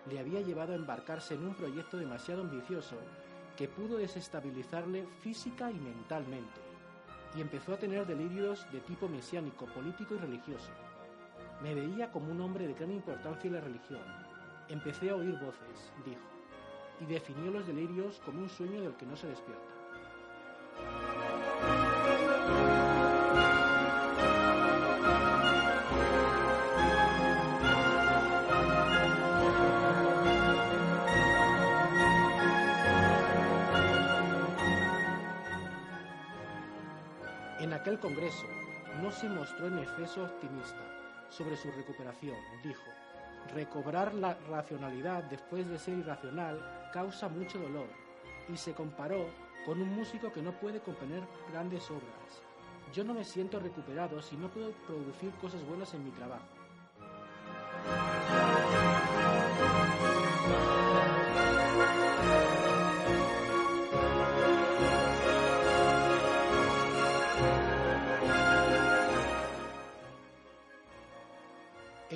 le 0.08 0.20
había 0.20 0.40
llevado 0.40 0.72
a 0.72 0.76
embarcarse 0.76 1.34
en 1.34 1.44
un 1.44 1.54
proyecto 1.56 1.96
demasiado 1.96 2.42
ambicioso 2.42 2.94
que 3.56 3.66
pudo 3.66 3.96
desestabilizarle 3.96 5.04
física 5.20 5.68
y 5.68 5.80
mentalmente, 5.80 6.60
y 7.34 7.40
empezó 7.40 7.74
a 7.74 7.76
tener 7.76 8.06
delirios 8.06 8.70
de 8.70 8.78
tipo 8.82 9.08
mesiánico, 9.08 9.66
político 9.66 10.14
y 10.14 10.18
religioso. 10.18 10.70
Me 11.60 11.74
veía 11.74 12.12
como 12.12 12.30
un 12.30 12.40
hombre 12.40 12.68
de 12.68 12.74
gran 12.74 12.92
importancia 12.92 13.48
en 13.48 13.54
la 13.54 13.60
religión. 13.62 14.04
Empecé 14.68 15.10
a 15.10 15.16
oír 15.16 15.36
voces, 15.40 15.92
dijo, 16.04 16.22
y 17.00 17.06
definió 17.06 17.50
los 17.50 17.66
delirios 17.66 18.20
como 18.24 18.42
un 18.42 18.48
sueño 18.48 18.80
del 18.80 18.94
que 18.94 19.06
no 19.06 19.16
se 19.16 19.26
despierta. 19.26 19.74
Aquel 37.95 38.11
congreso 38.11 38.47
no 39.01 39.12
se 39.12 39.28
mostró 39.28 39.68
en 39.68 39.78
exceso 39.78 40.24
optimista 40.24 40.82
sobre 41.28 41.57
su 41.57 41.70
recuperación. 41.70 42.34
Dijo, 42.64 42.82
recobrar 43.55 44.12
la 44.14 44.34
racionalidad 44.51 45.22
después 45.24 45.68
de 45.68 45.78
ser 45.78 45.99
irracional 45.99 46.90
causa 46.92 47.28
mucho 47.28 47.57
dolor 47.61 47.86
y 48.53 48.57
se 48.57 48.72
comparó 48.72 49.28
con 49.64 49.80
un 49.80 49.95
músico 49.95 50.32
que 50.32 50.42
no 50.42 50.51
puede 50.59 50.80
componer 50.80 51.22
grandes 51.53 51.88
obras. 51.88 52.42
Yo 52.92 53.05
no 53.05 53.14
me 53.14 53.22
siento 53.22 53.61
recuperado 53.61 54.20
si 54.20 54.36
no 54.36 54.49
puedo 54.49 54.72
producir 54.88 55.30
cosas 55.40 55.64
buenas 55.64 55.95
en 55.95 56.05
mi 56.05 56.11
trabajo. 56.11 56.49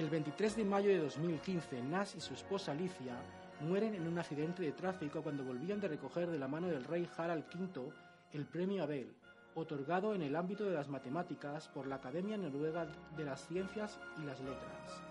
El 0.08 0.12
23 0.12 0.56
de 0.56 0.64
mayo 0.64 0.88
de 0.88 1.00
2015, 1.00 1.82
Nash 1.82 2.16
y 2.16 2.20
su 2.22 2.32
esposa 2.32 2.72
Alicia 2.72 3.14
mueren 3.60 3.94
en 3.94 4.08
un 4.08 4.18
accidente 4.18 4.62
de 4.62 4.72
tráfico 4.72 5.20
cuando 5.20 5.44
volvían 5.44 5.82
de 5.82 5.88
recoger 5.88 6.30
de 6.30 6.38
la 6.38 6.48
mano 6.48 6.66
del 6.66 6.84
rey 6.84 7.06
Harald 7.14 7.44
V 7.54 7.92
el 8.32 8.46
premio 8.46 8.84
Abel, 8.84 9.14
otorgado 9.54 10.14
en 10.14 10.22
el 10.22 10.34
ámbito 10.34 10.64
de 10.64 10.72
las 10.72 10.88
matemáticas 10.88 11.68
por 11.68 11.86
la 11.86 11.96
Academia 11.96 12.38
Noruega 12.38 12.86
de 13.18 13.24
las 13.26 13.46
Ciencias 13.48 14.00
y 14.18 14.24
las 14.24 14.40
Letras. 14.40 15.02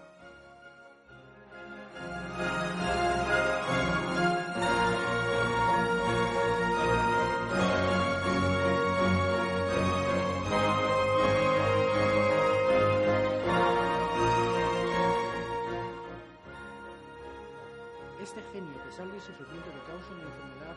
De 19.06 19.22
sufrimiento 19.22 19.72
que 19.72 19.92
causa 19.92 20.12
una 20.12 20.24
enfermedad 20.24 20.76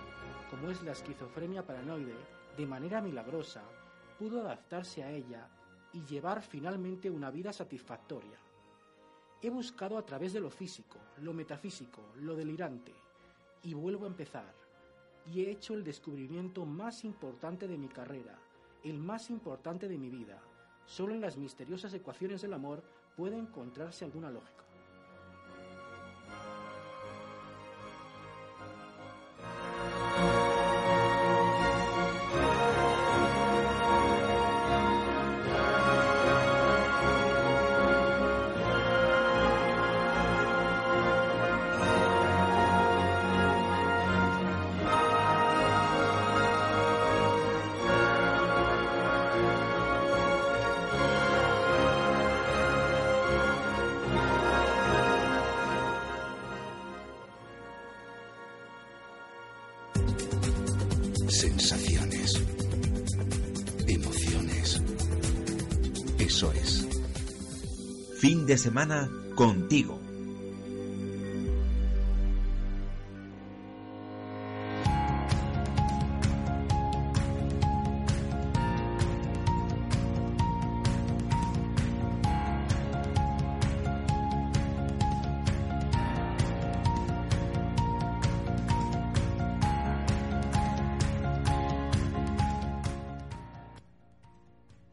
como 0.50 0.70
es 0.70 0.82
la 0.82 0.92
esquizofrenia 0.92 1.64
paranoide, 1.64 2.14
de 2.54 2.66
manera 2.66 3.00
milagrosa, 3.00 3.62
pudo 4.18 4.42
adaptarse 4.42 5.02
a 5.02 5.10
ella 5.10 5.48
y 5.94 6.04
llevar 6.04 6.42
finalmente 6.42 7.08
una 7.08 7.30
vida 7.30 7.50
satisfactoria. 7.50 8.38
He 9.40 9.48
buscado 9.48 9.96
a 9.96 10.04
través 10.04 10.34
de 10.34 10.40
lo 10.40 10.50
físico, 10.50 10.98
lo 11.22 11.32
metafísico, 11.32 12.02
lo 12.16 12.36
delirante, 12.36 12.92
y 13.62 13.72
vuelvo 13.72 14.04
a 14.04 14.08
empezar. 14.08 14.52
Y 15.24 15.40
he 15.40 15.50
hecho 15.50 15.72
el 15.72 15.82
descubrimiento 15.82 16.66
más 16.66 17.04
importante 17.04 17.66
de 17.66 17.78
mi 17.78 17.88
carrera, 17.88 18.38
el 18.84 18.98
más 18.98 19.30
importante 19.30 19.88
de 19.88 19.96
mi 19.96 20.10
vida. 20.10 20.42
Solo 20.84 21.14
en 21.14 21.22
las 21.22 21.38
misteriosas 21.38 21.94
ecuaciones 21.94 22.42
del 22.42 22.52
amor 22.52 22.82
puede 23.16 23.38
encontrarse 23.38 24.04
alguna 24.04 24.30
lógica. 24.30 24.69
De 68.50 68.58
semana 68.58 69.08
contigo. 69.36 70.00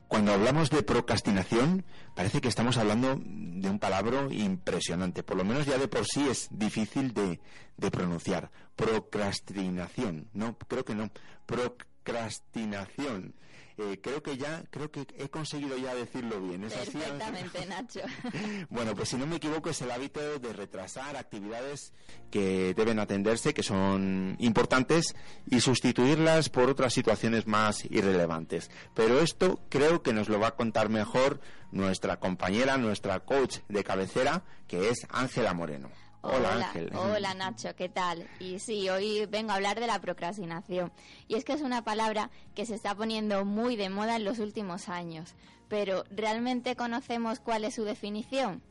Cuando 0.08 0.34
hablamos 0.34 0.70
de 0.70 0.84
procrastinación, 0.84 1.86
parece 2.14 2.42
que 2.42 2.48
estamos 2.48 2.78
hablando 2.78 3.20
de 3.62 3.70
un 3.70 3.80
palabra 3.80 4.28
impresionante. 4.32 5.24
Por 5.24 5.38
lo 5.38 5.44
menos 5.44 5.66
ya 5.66 5.78
de 5.78 5.88
por 5.88 6.06
sí 6.06 6.28
es 6.30 6.48
difícil 6.52 7.14
de, 7.14 7.40
de 7.78 7.92
pronunciar. 7.92 8.52
Procrastinación. 8.76 10.30
No, 10.34 10.58
creo 10.58 10.86
que 10.86 10.96
no. 10.96 11.10
Procrastinación. 11.46 13.36
Eh, 13.80 14.00
creo 14.02 14.24
que 14.24 14.38
ya, 14.38 14.64
creo 14.72 14.90
que 14.90 15.06
he 15.18 15.30
conseguido 15.30 15.78
ya 15.78 15.94
decirlo 15.94 16.42
bien. 16.42 16.64
¿Es 16.64 16.76
así? 16.76 16.98
Perfectamente, 16.98 17.66
Nacho. 17.66 18.00
Bueno, 18.70 18.96
pues 18.96 19.10
si 19.10 19.18
no 19.18 19.28
me 19.28 19.36
equivoco 19.36 19.70
es 19.70 19.82
el 19.82 19.92
hábito 19.92 20.40
de 20.40 20.54
retrasar 20.54 21.16
actividades 21.16 21.94
que 22.32 22.74
deben 22.74 23.00
atenderse, 23.00 23.54
que 23.54 23.64
son 23.64 24.36
importantes, 24.40 25.16
y 25.50 25.60
sustituirlas 25.60 26.50
por 26.50 26.70
otras 26.70 26.94
situaciones 26.94 27.46
más 27.46 27.86
irrelevantes. 27.86 28.72
Pero 28.96 29.20
esto 29.20 29.62
creo 29.70 30.02
que 30.02 30.14
nos 30.14 30.28
lo 30.28 30.40
va 30.40 30.50
a 30.50 30.56
contar 30.56 30.90
mejor 30.90 31.40
nuestra 31.72 32.20
compañera, 32.20 32.78
nuestra 32.78 33.20
coach 33.20 33.60
de 33.70 33.84
cabecera, 33.84 34.44
que 34.68 34.90
es 34.90 35.06
Ángela 35.10 35.54
Moreno. 35.54 35.90
Hola, 36.30 36.56
Ángel. 36.56 36.92
Hola 36.94 37.34
Nacho, 37.34 37.74
¿qué 37.76 37.88
tal? 37.88 38.28
Y 38.40 38.60
sí, 38.60 38.90
hoy 38.90 39.26
vengo 39.28 39.52
a 39.52 39.56
hablar 39.56 39.80
de 39.80 39.88
la 39.88 40.02
procrastinación. 40.02 40.92
Y 41.30 41.36
es 41.36 41.46
que 41.46 41.54
es 41.54 41.62
una 41.62 41.84
palabra 41.84 42.30
que 42.54 42.66
se 42.66 42.76
está 42.76 42.94
poniendo 42.96 43.46
muy 43.46 43.78
de 43.78 43.90
moda 43.90 44.18
en 44.18 44.26
los 44.26 44.40
últimos 44.40 44.90
años. 44.90 45.36
Pero 45.70 46.04
¿realmente 46.10 46.76
conocemos 46.76 47.40
cuál 47.40 47.64
es 47.64 47.76
su 47.76 47.86
definición? 47.86 48.62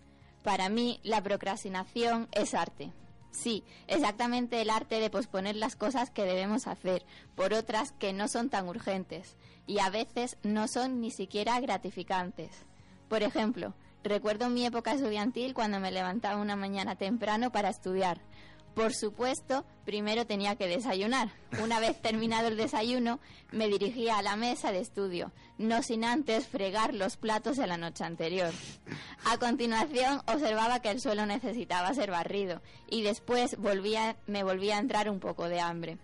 Para 0.43 0.69
mí, 0.69 1.01
la 1.03 1.23
procrastinación 1.23 2.29
es 2.33 2.53
arte. 2.55 2.93
Sí, 3.31 3.65
exactamente 3.87 4.61
el 4.61 4.71
arte 4.71 5.01
de 5.01 5.11
posponer 5.11 5.57
las 5.57 5.77
cosas 5.77 6.11
que 6.11 6.25
debemos 6.25 6.67
hacer 6.67 7.05
por 7.35 7.53
otras 7.53 7.93
que 7.93 8.13
no 8.13 8.29
son 8.29 8.49
tan 8.49 8.69
urgentes 8.69 9.37
y 9.67 9.79
a 9.79 9.91
veces 9.91 10.39
no 10.43 10.69
son 10.69 11.01
ni 11.01 11.11
siquiera 11.11 11.61
gratificantes. 11.61 12.51
Por 13.09 13.23
ejemplo, 13.23 13.75
Recuerdo 14.05 14.49
mi 14.49 14.64
época 14.64 14.92
estudiantil 14.92 15.55
cuando 15.55 15.80
me 15.80 15.90
levantaba 15.90 16.40
una 16.40 16.57
mañana 16.57 16.97
temprano 16.97 17.51
para 17.51 17.70
estudiar. 17.70 18.20
Por 18.76 18.92
supuesto, 18.92 19.64
primero 19.86 20.26
tenía 20.26 20.57
que 20.57 20.68
desayunar. 20.68 21.30
Una 21.62 21.80
vez 21.80 21.99
terminado 22.03 22.49
el 22.49 22.59
desayuno, 22.59 23.20
me 23.51 23.68
dirigía 23.68 24.18
a 24.18 24.22
la 24.22 24.36
mesa 24.36 24.70
de 24.70 24.80
estudio, 24.80 25.32
no 25.57 25.82
sin 25.82 26.05
antes 26.05 26.47
fregar 26.47 26.92
los 26.92 27.16
platos 27.16 27.57
de 27.57 27.66
la 27.66 27.78
noche 27.78 28.05
anterior. 28.05 28.53
A 29.24 29.38
continuación, 29.38 30.20
observaba 30.26 30.80
que 30.80 30.90
el 30.90 31.01
suelo 31.01 31.24
necesitaba 31.24 31.94
ser 31.94 32.11
barrido 32.11 32.61
y 32.90 33.03
después 33.03 33.57
volvía, 33.57 34.16
me 34.26 34.42
volvía 34.42 34.76
a 34.76 34.80
entrar 34.80 35.09
un 35.09 35.20
poco 35.20 35.49
de 35.49 35.59
hambre. 35.59 35.97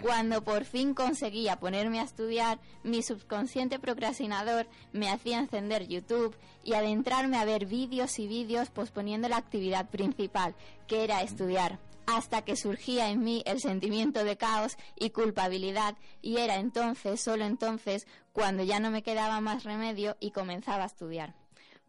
Cuando 0.00 0.44
por 0.44 0.64
fin 0.64 0.94
conseguía 0.94 1.58
ponerme 1.58 1.98
a 1.98 2.04
estudiar, 2.04 2.60
mi 2.84 3.02
subconsciente 3.02 3.80
procrastinador 3.80 4.68
me 4.92 5.10
hacía 5.10 5.40
encender 5.40 5.88
YouTube 5.88 6.36
y 6.62 6.74
adentrarme 6.74 7.36
a 7.36 7.44
ver 7.44 7.66
vídeos 7.66 8.18
y 8.20 8.28
vídeos 8.28 8.70
posponiendo 8.70 9.28
la 9.28 9.38
actividad 9.38 9.90
principal, 9.90 10.54
que 10.86 11.02
era 11.02 11.22
estudiar, 11.22 11.80
hasta 12.06 12.42
que 12.42 12.56
surgía 12.56 13.10
en 13.10 13.24
mí 13.24 13.42
el 13.44 13.60
sentimiento 13.60 14.22
de 14.22 14.36
caos 14.36 14.76
y 14.96 15.10
culpabilidad 15.10 15.96
y 16.22 16.36
era 16.36 16.56
entonces, 16.56 17.20
solo 17.20 17.44
entonces, 17.44 18.06
cuando 18.32 18.62
ya 18.62 18.78
no 18.78 18.92
me 18.92 19.02
quedaba 19.02 19.40
más 19.40 19.64
remedio 19.64 20.16
y 20.20 20.30
comenzaba 20.30 20.84
a 20.84 20.86
estudiar. 20.86 21.34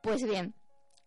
Pues 0.02 0.24
bien, 0.24 0.56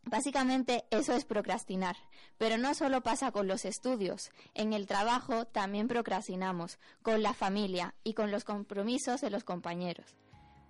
Básicamente 0.05 0.85
eso 0.91 1.15
es 1.15 1.25
procrastinar, 1.25 1.97
pero 2.37 2.59
no 2.59 2.75
solo 2.75 3.03
pasa 3.03 3.31
con 3.31 3.47
los 3.47 3.65
estudios, 3.65 4.31
en 4.55 4.73
el 4.73 4.87
trabajo 4.87 5.47
también 5.47 5.89
procrastinamos, 5.89 6.79
con 7.03 7.23
la 7.23 7.35
familia 7.35 7.95
y 8.03 8.15
con 8.15 8.31
los 8.31 8.45
compromisos 8.45 9.21
de 9.21 9.31
los 9.31 9.45
compañeros. 9.45 10.07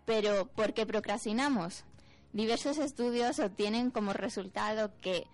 Pero, 0.04 0.46
¿por 0.46 0.74
qué 0.74 0.84
procrastinamos? 0.84 1.84
Diversos 2.32 2.78
estudios 2.78 3.38
obtienen 3.38 3.90
como 3.90 4.12
resultado 4.12 4.96
que 5.00 5.26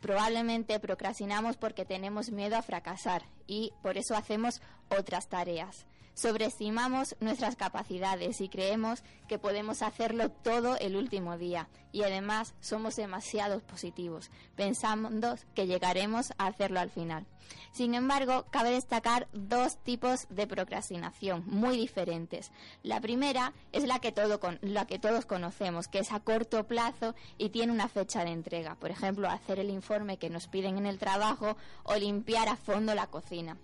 probablemente 0.00 0.78
procrastinamos 0.80 1.56
porque 1.56 1.86
tenemos 1.86 2.30
miedo 2.30 2.56
a 2.56 2.62
fracasar 2.62 3.22
y 3.46 3.72
por 3.82 3.96
eso 3.96 4.14
hacemos 4.14 4.60
otras 4.90 5.28
tareas 5.28 5.86
sobreestimamos 6.14 7.16
nuestras 7.20 7.56
capacidades 7.56 8.40
y 8.40 8.48
creemos 8.48 9.02
que 9.28 9.38
podemos 9.38 9.82
hacerlo 9.82 10.30
todo 10.30 10.76
el 10.78 10.96
último 10.96 11.36
día 11.36 11.68
y 11.92 12.02
además 12.02 12.54
somos 12.60 12.96
demasiado 12.96 13.60
positivos, 13.60 14.30
pensando 14.56 15.36
que 15.54 15.66
llegaremos 15.66 16.32
a 16.38 16.46
hacerlo 16.46 16.80
al 16.80 16.90
final. 16.90 17.26
Sin 17.72 17.94
embargo, 17.94 18.46
cabe 18.50 18.70
destacar 18.70 19.28
dos 19.32 19.78
tipos 19.82 20.26
de 20.28 20.46
procrastinación 20.46 21.44
muy 21.46 21.76
diferentes. 21.76 22.52
La 22.82 23.00
primera 23.00 23.52
es 23.72 23.84
la 23.84 23.98
que, 23.98 24.12
todo 24.12 24.40
la 24.62 24.86
que 24.86 24.98
todos 24.98 25.26
conocemos, 25.26 25.88
que 25.88 25.98
es 25.98 26.12
a 26.12 26.20
corto 26.20 26.66
plazo 26.66 27.14
y 27.36 27.50
tiene 27.50 27.72
una 27.72 27.88
fecha 27.88 28.24
de 28.24 28.30
entrega. 28.30 28.76
Por 28.76 28.90
ejemplo, 28.90 29.28
hacer 29.28 29.58
el 29.58 29.70
informe 29.70 30.18
que 30.18 30.30
nos 30.30 30.46
piden 30.46 30.78
en 30.78 30.86
el 30.86 30.98
trabajo 30.98 31.56
o 31.82 31.96
limpiar 31.96 32.48
a 32.48 32.56
fondo 32.56 32.94
la 32.94 33.08
cocina. 33.08 33.56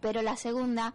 Pero 0.00 0.22
la 0.22 0.36
segunda 0.36 0.94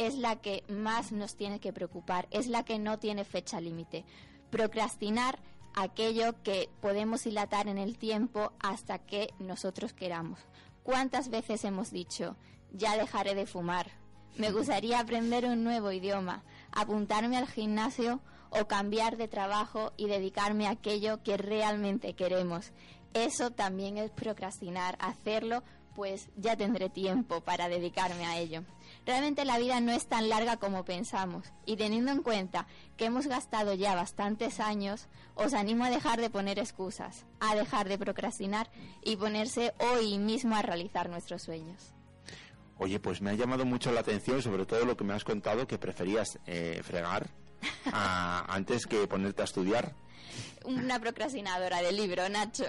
es 0.00 0.16
la 0.16 0.36
que 0.36 0.64
más 0.66 1.12
nos 1.12 1.36
tiene 1.36 1.60
que 1.60 1.74
preocupar, 1.74 2.26
es 2.30 2.46
la 2.46 2.64
que 2.64 2.78
no 2.78 2.98
tiene 2.98 3.24
fecha 3.24 3.60
límite. 3.60 4.06
Procrastinar 4.48 5.38
aquello 5.74 6.42
que 6.42 6.70
podemos 6.80 7.24
dilatar 7.24 7.68
en 7.68 7.76
el 7.76 7.98
tiempo 7.98 8.54
hasta 8.60 8.98
que 8.98 9.34
nosotros 9.38 9.92
queramos. 9.92 10.40
¿Cuántas 10.82 11.28
veces 11.28 11.66
hemos 11.66 11.90
dicho, 11.90 12.36
ya 12.72 12.96
dejaré 12.96 13.34
de 13.34 13.44
fumar? 13.44 13.90
Me 14.38 14.50
gustaría 14.52 15.00
aprender 15.00 15.44
un 15.44 15.64
nuevo 15.64 15.92
idioma, 15.92 16.44
apuntarme 16.72 17.36
al 17.36 17.46
gimnasio 17.46 18.20
o 18.48 18.66
cambiar 18.66 19.18
de 19.18 19.28
trabajo 19.28 19.92
y 19.98 20.06
dedicarme 20.06 20.66
a 20.66 20.70
aquello 20.70 21.22
que 21.22 21.36
realmente 21.36 22.14
queremos. 22.14 22.72
Eso 23.12 23.50
también 23.50 23.98
es 23.98 24.10
procrastinar, 24.10 24.96
hacerlo 24.98 25.62
pues 25.94 26.30
ya 26.36 26.56
tendré 26.56 26.88
tiempo 26.88 27.42
para 27.42 27.68
dedicarme 27.68 28.24
a 28.24 28.38
ello. 28.38 28.62
Realmente 29.06 29.44
la 29.44 29.58
vida 29.58 29.80
no 29.80 29.92
es 29.92 30.06
tan 30.06 30.28
larga 30.28 30.58
como 30.58 30.84
pensamos 30.84 31.52
y 31.66 31.76
teniendo 31.76 32.12
en 32.12 32.22
cuenta 32.22 32.66
que 32.96 33.06
hemos 33.06 33.26
gastado 33.26 33.74
ya 33.74 33.94
bastantes 33.94 34.60
años, 34.60 35.08
os 35.34 35.54
animo 35.54 35.84
a 35.84 35.90
dejar 35.90 36.20
de 36.20 36.30
poner 36.30 36.58
excusas, 36.58 37.26
a 37.40 37.54
dejar 37.54 37.88
de 37.88 37.98
procrastinar 37.98 38.70
y 39.02 39.16
ponerse 39.16 39.74
hoy 39.78 40.18
mismo 40.18 40.54
a 40.54 40.62
realizar 40.62 41.08
nuestros 41.08 41.42
sueños. 41.42 41.94
Oye, 42.78 42.98
pues 42.98 43.20
me 43.20 43.30
ha 43.30 43.34
llamado 43.34 43.66
mucho 43.66 43.92
la 43.92 44.00
atención, 44.00 44.40
sobre 44.42 44.64
todo 44.64 44.84
lo 44.84 44.96
que 44.96 45.04
me 45.04 45.12
has 45.12 45.24
contado, 45.24 45.66
que 45.66 45.78
preferías 45.78 46.38
eh, 46.46 46.80
fregar 46.82 47.28
antes 47.92 48.86
que 48.86 49.06
ponerte 49.06 49.42
a 49.42 49.44
estudiar. 49.44 49.94
Una 50.64 50.98
procrastinadora 51.00 51.82
del 51.82 51.96
libro, 51.96 52.28
Nacho. 52.28 52.64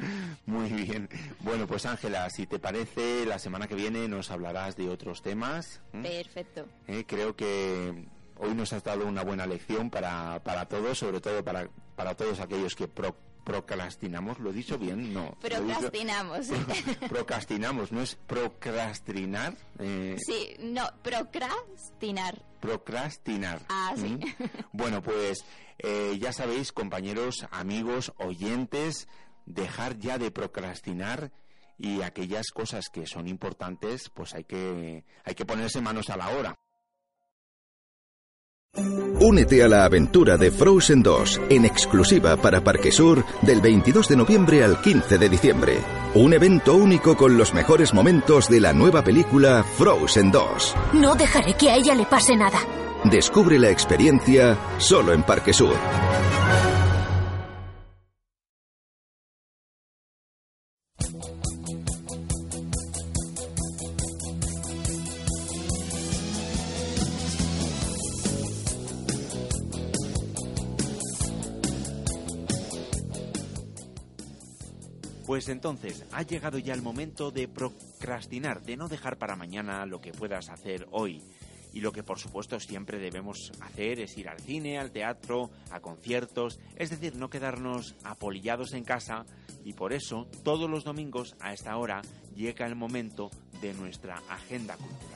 Muy 0.46 0.70
bien. 0.70 1.08
Bueno, 1.40 1.66
pues 1.66 1.86
Ángela, 1.86 2.28
si 2.30 2.46
te 2.46 2.58
parece, 2.58 3.24
la 3.26 3.38
semana 3.38 3.66
que 3.66 3.74
viene 3.74 4.08
nos 4.08 4.30
hablarás 4.30 4.76
de 4.76 4.88
otros 4.88 5.22
temas. 5.22 5.80
Perfecto. 5.92 6.66
Eh, 6.86 7.04
creo 7.06 7.36
que 7.36 8.06
hoy 8.38 8.54
nos 8.54 8.72
has 8.72 8.84
dado 8.84 9.06
una 9.06 9.22
buena 9.22 9.46
lección 9.46 9.90
para, 9.90 10.42
para 10.42 10.66
todos, 10.66 10.98
sobre 10.98 11.20
todo 11.20 11.44
para, 11.44 11.68
para 11.94 12.14
todos 12.14 12.40
aquellos 12.40 12.74
que 12.74 12.88
procrastinamos, 13.46 14.40
¿lo 14.40 14.50
he 14.50 14.52
dicho 14.52 14.76
bien? 14.76 15.14
No. 15.14 15.36
Procrastinamos. 15.40 16.48
procrastinamos, 17.08 17.92
¿no 17.92 18.02
es 18.02 18.16
procrastinar? 18.16 19.54
Eh, 19.78 20.16
sí, 20.18 20.56
no, 20.58 20.82
procrastinar. 21.02 22.42
Procrastinar. 22.60 23.60
Ah, 23.68 23.94
sí. 23.96 24.08
¿Mm? 24.08 24.20
Bueno, 24.72 25.00
pues 25.00 25.44
eh, 25.78 26.16
ya 26.20 26.32
sabéis, 26.32 26.72
compañeros, 26.72 27.46
amigos, 27.50 28.12
oyentes, 28.18 29.08
dejar 29.44 29.98
ya 29.98 30.18
de 30.18 30.30
procrastinar 30.30 31.32
y 31.78 32.02
aquellas 32.02 32.46
cosas 32.52 32.88
que 32.88 33.06
son 33.06 33.28
importantes, 33.28 34.10
pues 34.10 34.34
hay 34.34 34.44
que, 34.44 35.04
hay 35.24 35.34
que 35.34 35.44
ponerse 35.44 35.80
manos 35.80 36.10
a 36.10 36.16
la 36.16 36.30
obra. 36.30 36.56
Únete 39.20 39.64
a 39.64 39.68
la 39.68 39.84
aventura 39.86 40.36
de 40.36 40.50
Frozen 40.50 41.02
2 41.02 41.40
en 41.48 41.64
exclusiva 41.64 42.36
para 42.36 42.62
Parquesur 42.62 43.24
del 43.40 43.62
22 43.62 44.08
de 44.08 44.16
noviembre 44.16 44.62
al 44.62 44.80
15 44.82 45.16
de 45.16 45.28
diciembre. 45.30 45.78
Un 46.14 46.34
evento 46.34 46.74
único 46.74 47.16
con 47.16 47.38
los 47.38 47.54
mejores 47.54 47.94
momentos 47.94 48.48
de 48.50 48.60
la 48.60 48.74
nueva 48.74 49.02
película 49.02 49.64
Frozen 49.64 50.30
2. 50.30 50.74
No 50.94 51.14
dejaré 51.14 51.54
que 51.54 51.70
a 51.70 51.76
ella 51.76 51.94
le 51.94 52.04
pase 52.04 52.36
nada. 52.36 52.58
Descubre 53.10 53.56
la 53.56 53.70
experiencia 53.70 54.58
solo 54.78 55.12
en 55.12 55.22
Parquesur. 55.22 55.76
Pues 75.26 75.48
entonces, 75.48 76.04
ha 76.10 76.22
llegado 76.22 76.58
ya 76.58 76.74
el 76.74 76.82
momento 76.82 77.30
de 77.30 77.46
procrastinar, 77.46 78.62
de 78.62 78.76
no 78.76 78.88
dejar 78.88 79.16
para 79.16 79.36
mañana 79.36 79.86
lo 79.86 80.00
que 80.00 80.10
puedas 80.10 80.48
hacer 80.48 80.88
hoy. 80.90 81.22
Y 81.76 81.80
lo 81.80 81.92
que 81.92 82.02
por 82.02 82.18
supuesto 82.18 82.58
siempre 82.58 82.98
debemos 82.98 83.52
hacer 83.60 84.00
es 84.00 84.16
ir 84.16 84.30
al 84.30 84.40
cine, 84.40 84.78
al 84.78 84.92
teatro, 84.92 85.50
a 85.70 85.80
conciertos, 85.80 86.58
es 86.74 86.88
decir, 86.88 87.16
no 87.16 87.28
quedarnos 87.28 87.96
apolillados 88.02 88.72
en 88.72 88.82
casa 88.82 89.26
y 89.62 89.74
por 89.74 89.92
eso 89.92 90.26
todos 90.42 90.70
los 90.70 90.84
domingos 90.84 91.36
a 91.38 91.52
esta 91.52 91.76
hora 91.76 92.00
llega 92.34 92.64
el 92.64 92.76
momento 92.76 93.30
de 93.60 93.74
nuestra 93.74 94.22
agenda 94.30 94.74
cultural. 94.78 95.15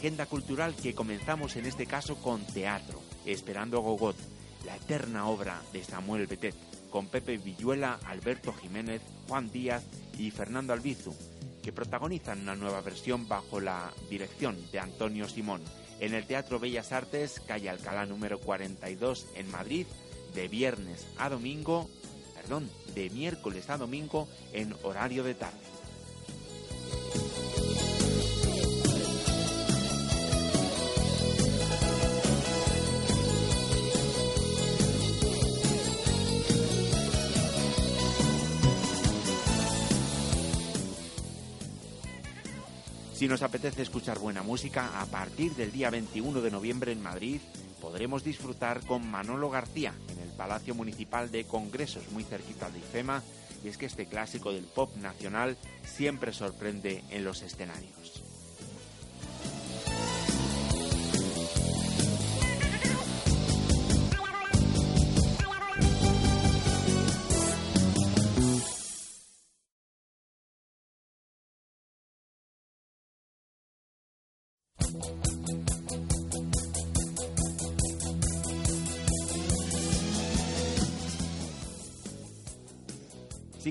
Agenda 0.00 0.24
cultural 0.24 0.74
que 0.74 0.94
comenzamos 0.94 1.56
en 1.56 1.66
este 1.66 1.84
caso 1.84 2.16
con 2.16 2.42
teatro, 2.46 3.02
Esperando 3.26 3.76
a 3.76 3.80
Gogot, 3.82 4.16
la 4.64 4.74
eterna 4.74 5.28
obra 5.28 5.60
de 5.74 5.84
Samuel 5.84 6.26
Betet, 6.26 6.54
con 6.88 7.08
Pepe 7.08 7.36
Villuela, 7.36 8.00
Alberto 8.06 8.54
Jiménez, 8.54 9.02
Juan 9.28 9.50
Díaz 9.50 9.84
y 10.18 10.30
Fernando 10.30 10.72
Albizu, 10.72 11.14
que 11.62 11.70
protagonizan 11.70 12.40
una 12.40 12.56
nueva 12.56 12.80
versión 12.80 13.28
bajo 13.28 13.60
la 13.60 13.92
dirección 14.08 14.56
de 14.72 14.78
Antonio 14.78 15.28
Simón 15.28 15.60
en 16.00 16.14
el 16.14 16.24
Teatro 16.24 16.58
Bellas 16.58 16.92
Artes, 16.92 17.38
calle 17.46 17.68
Alcalá 17.68 18.06
número 18.06 18.38
42 18.40 19.26
en 19.34 19.50
Madrid, 19.50 19.86
de 20.34 20.48
viernes 20.48 21.08
a 21.18 21.28
domingo, 21.28 21.90
perdón, 22.34 22.70
de 22.94 23.10
miércoles 23.10 23.68
a 23.68 23.76
domingo 23.76 24.28
en 24.54 24.74
horario 24.82 25.24
de 25.24 25.34
tarde. 25.34 25.60
Si 43.20 43.28
nos 43.28 43.42
apetece 43.42 43.82
escuchar 43.82 44.18
buena 44.18 44.42
música, 44.42 44.98
a 44.98 45.04
partir 45.04 45.54
del 45.54 45.72
día 45.72 45.90
21 45.90 46.40
de 46.40 46.50
noviembre 46.50 46.90
en 46.90 47.02
Madrid 47.02 47.42
podremos 47.78 48.24
disfrutar 48.24 48.80
con 48.86 49.06
Manolo 49.06 49.50
García 49.50 49.92
en 50.08 50.20
el 50.20 50.34
Palacio 50.34 50.74
Municipal 50.74 51.30
de 51.30 51.44
Congresos 51.44 52.10
muy 52.12 52.24
cerquita 52.24 52.70
de 52.70 52.78
IFEMA 52.78 53.22
y 53.62 53.68
es 53.68 53.76
que 53.76 53.84
este 53.84 54.06
clásico 54.06 54.54
del 54.54 54.64
pop 54.64 54.96
nacional 54.96 55.58
siempre 55.84 56.32
sorprende 56.32 57.04
en 57.10 57.24
los 57.24 57.42
escenarios. 57.42 58.29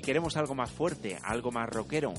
Queremos 0.09 0.37
algo 0.37 0.55
más 0.55 0.71
fuerte, 0.71 1.19
algo 1.21 1.51
más 1.51 1.69
rockero, 1.69 2.15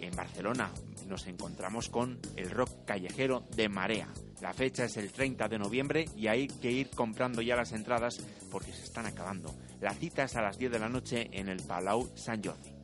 en 0.00 0.16
Barcelona 0.16 0.70
nos 1.06 1.26
encontramos 1.26 1.90
con 1.90 2.18
el 2.34 2.50
rock 2.50 2.86
callejero 2.86 3.44
de 3.54 3.68
Marea. 3.68 4.08
La 4.40 4.54
fecha 4.54 4.86
es 4.86 4.96
el 4.96 5.12
30 5.12 5.46
de 5.46 5.58
noviembre 5.58 6.06
y 6.16 6.28
hay 6.28 6.48
que 6.48 6.70
ir 6.70 6.88
comprando 6.88 7.42
ya 7.42 7.56
las 7.56 7.72
entradas 7.72 8.22
porque 8.50 8.72
se 8.72 8.84
están 8.84 9.04
acabando. 9.04 9.54
La 9.82 9.92
cita 9.92 10.24
es 10.24 10.34
a 10.34 10.40
las 10.40 10.56
10 10.56 10.72
de 10.72 10.78
la 10.78 10.88
noche 10.88 11.28
en 11.32 11.50
el 11.50 11.62
Palau 11.62 12.10
San 12.14 12.42
Jordi. 12.42 12.79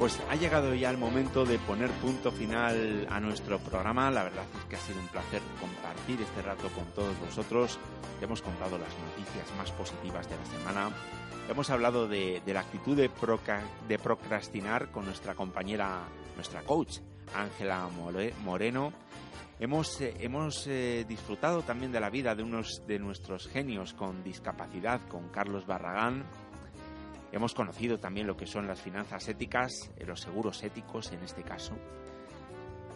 Pues 0.00 0.18
ha 0.30 0.34
llegado 0.34 0.74
ya 0.74 0.88
el 0.90 0.96
momento 0.96 1.44
de 1.44 1.58
poner 1.58 1.90
punto 1.90 2.32
final 2.32 3.06
a 3.10 3.20
nuestro 3.20 3.58
programa. 3.58 4.10
La 4.10 4.24
verdad 4.24 4.44
es 4.58 4.64
que 4.64 4.76
ha 4.76 4.78
sido 4.80 4.98
un 4.98 5.06
placer 5.08 5.42
compartir 5.60 6.18
este 6.22 6.40
rato 6.40 6.68
con 6.70 6.86
todos 6.94 7.18
vosotros. 7.20 7.78
Hemos 8.22 8.40
contado 8.40 8.78
las 8.78 8.88
noticias 8.98 9.46
más 9.58 9.70
positivas 9.72 10.26
de 10.28 10.36
la 10.36 10.46
semana. 10.46 10.90
Hemos 11.50 11.68
hablado 11.68 12.08
de, 12.08 12.40
de 12.46 12.54
la 12.54 12.60
actitud 12.60 12.96
de, 12.96 13.10
proca- 13.10 13.60
de 13.88 13.98
procrastinar 13.98 14.90
con 14.90 15.04
nuestra 15.04 15.34
compañera, 15.34 15.98
nuestra 16.34 16.62
coach, 16.62 16.98
Ángela 17.34 17.86
More- 17.88 18.32
Moreno. 18.42 18.94
Hemos, 19.58 20.00
eh, 20.00 20.14
hemos 20.20 20.66
eh, 20.66 21.04
disfrutado 21.06 21.60
también 21.60 21.92
de 21.92 22.00
la 22.00 22.08
vida 22.08 22.34
de 22.34 22.42
unos 22.42 22.82
de 22.86 22.98
nuestros 22.98 23.48
genios 23.48 23.92
con 23.92 24.24
discapacidad, 24.24 25.06
con 25.08 25.28
Carlos 25.28 25.66
Barragán. 25.66 26.24
Hemos 27.32 27.54
conocido 27.54 27.98
también 27.98 28.26
lo 28.26 28.36
que 28.36 28.46
son 28.46 28.66
las 28.66 28.80
finanzas 28.80 29.28
éticas, 29.28 29.90
eh, 29.96 30.04
los 30.04 30.20
seguros 30.20 30.62
éticos 30.62 31.12
en 31.12 31.22
este 31.22 31.42
caso. 31.42 31.74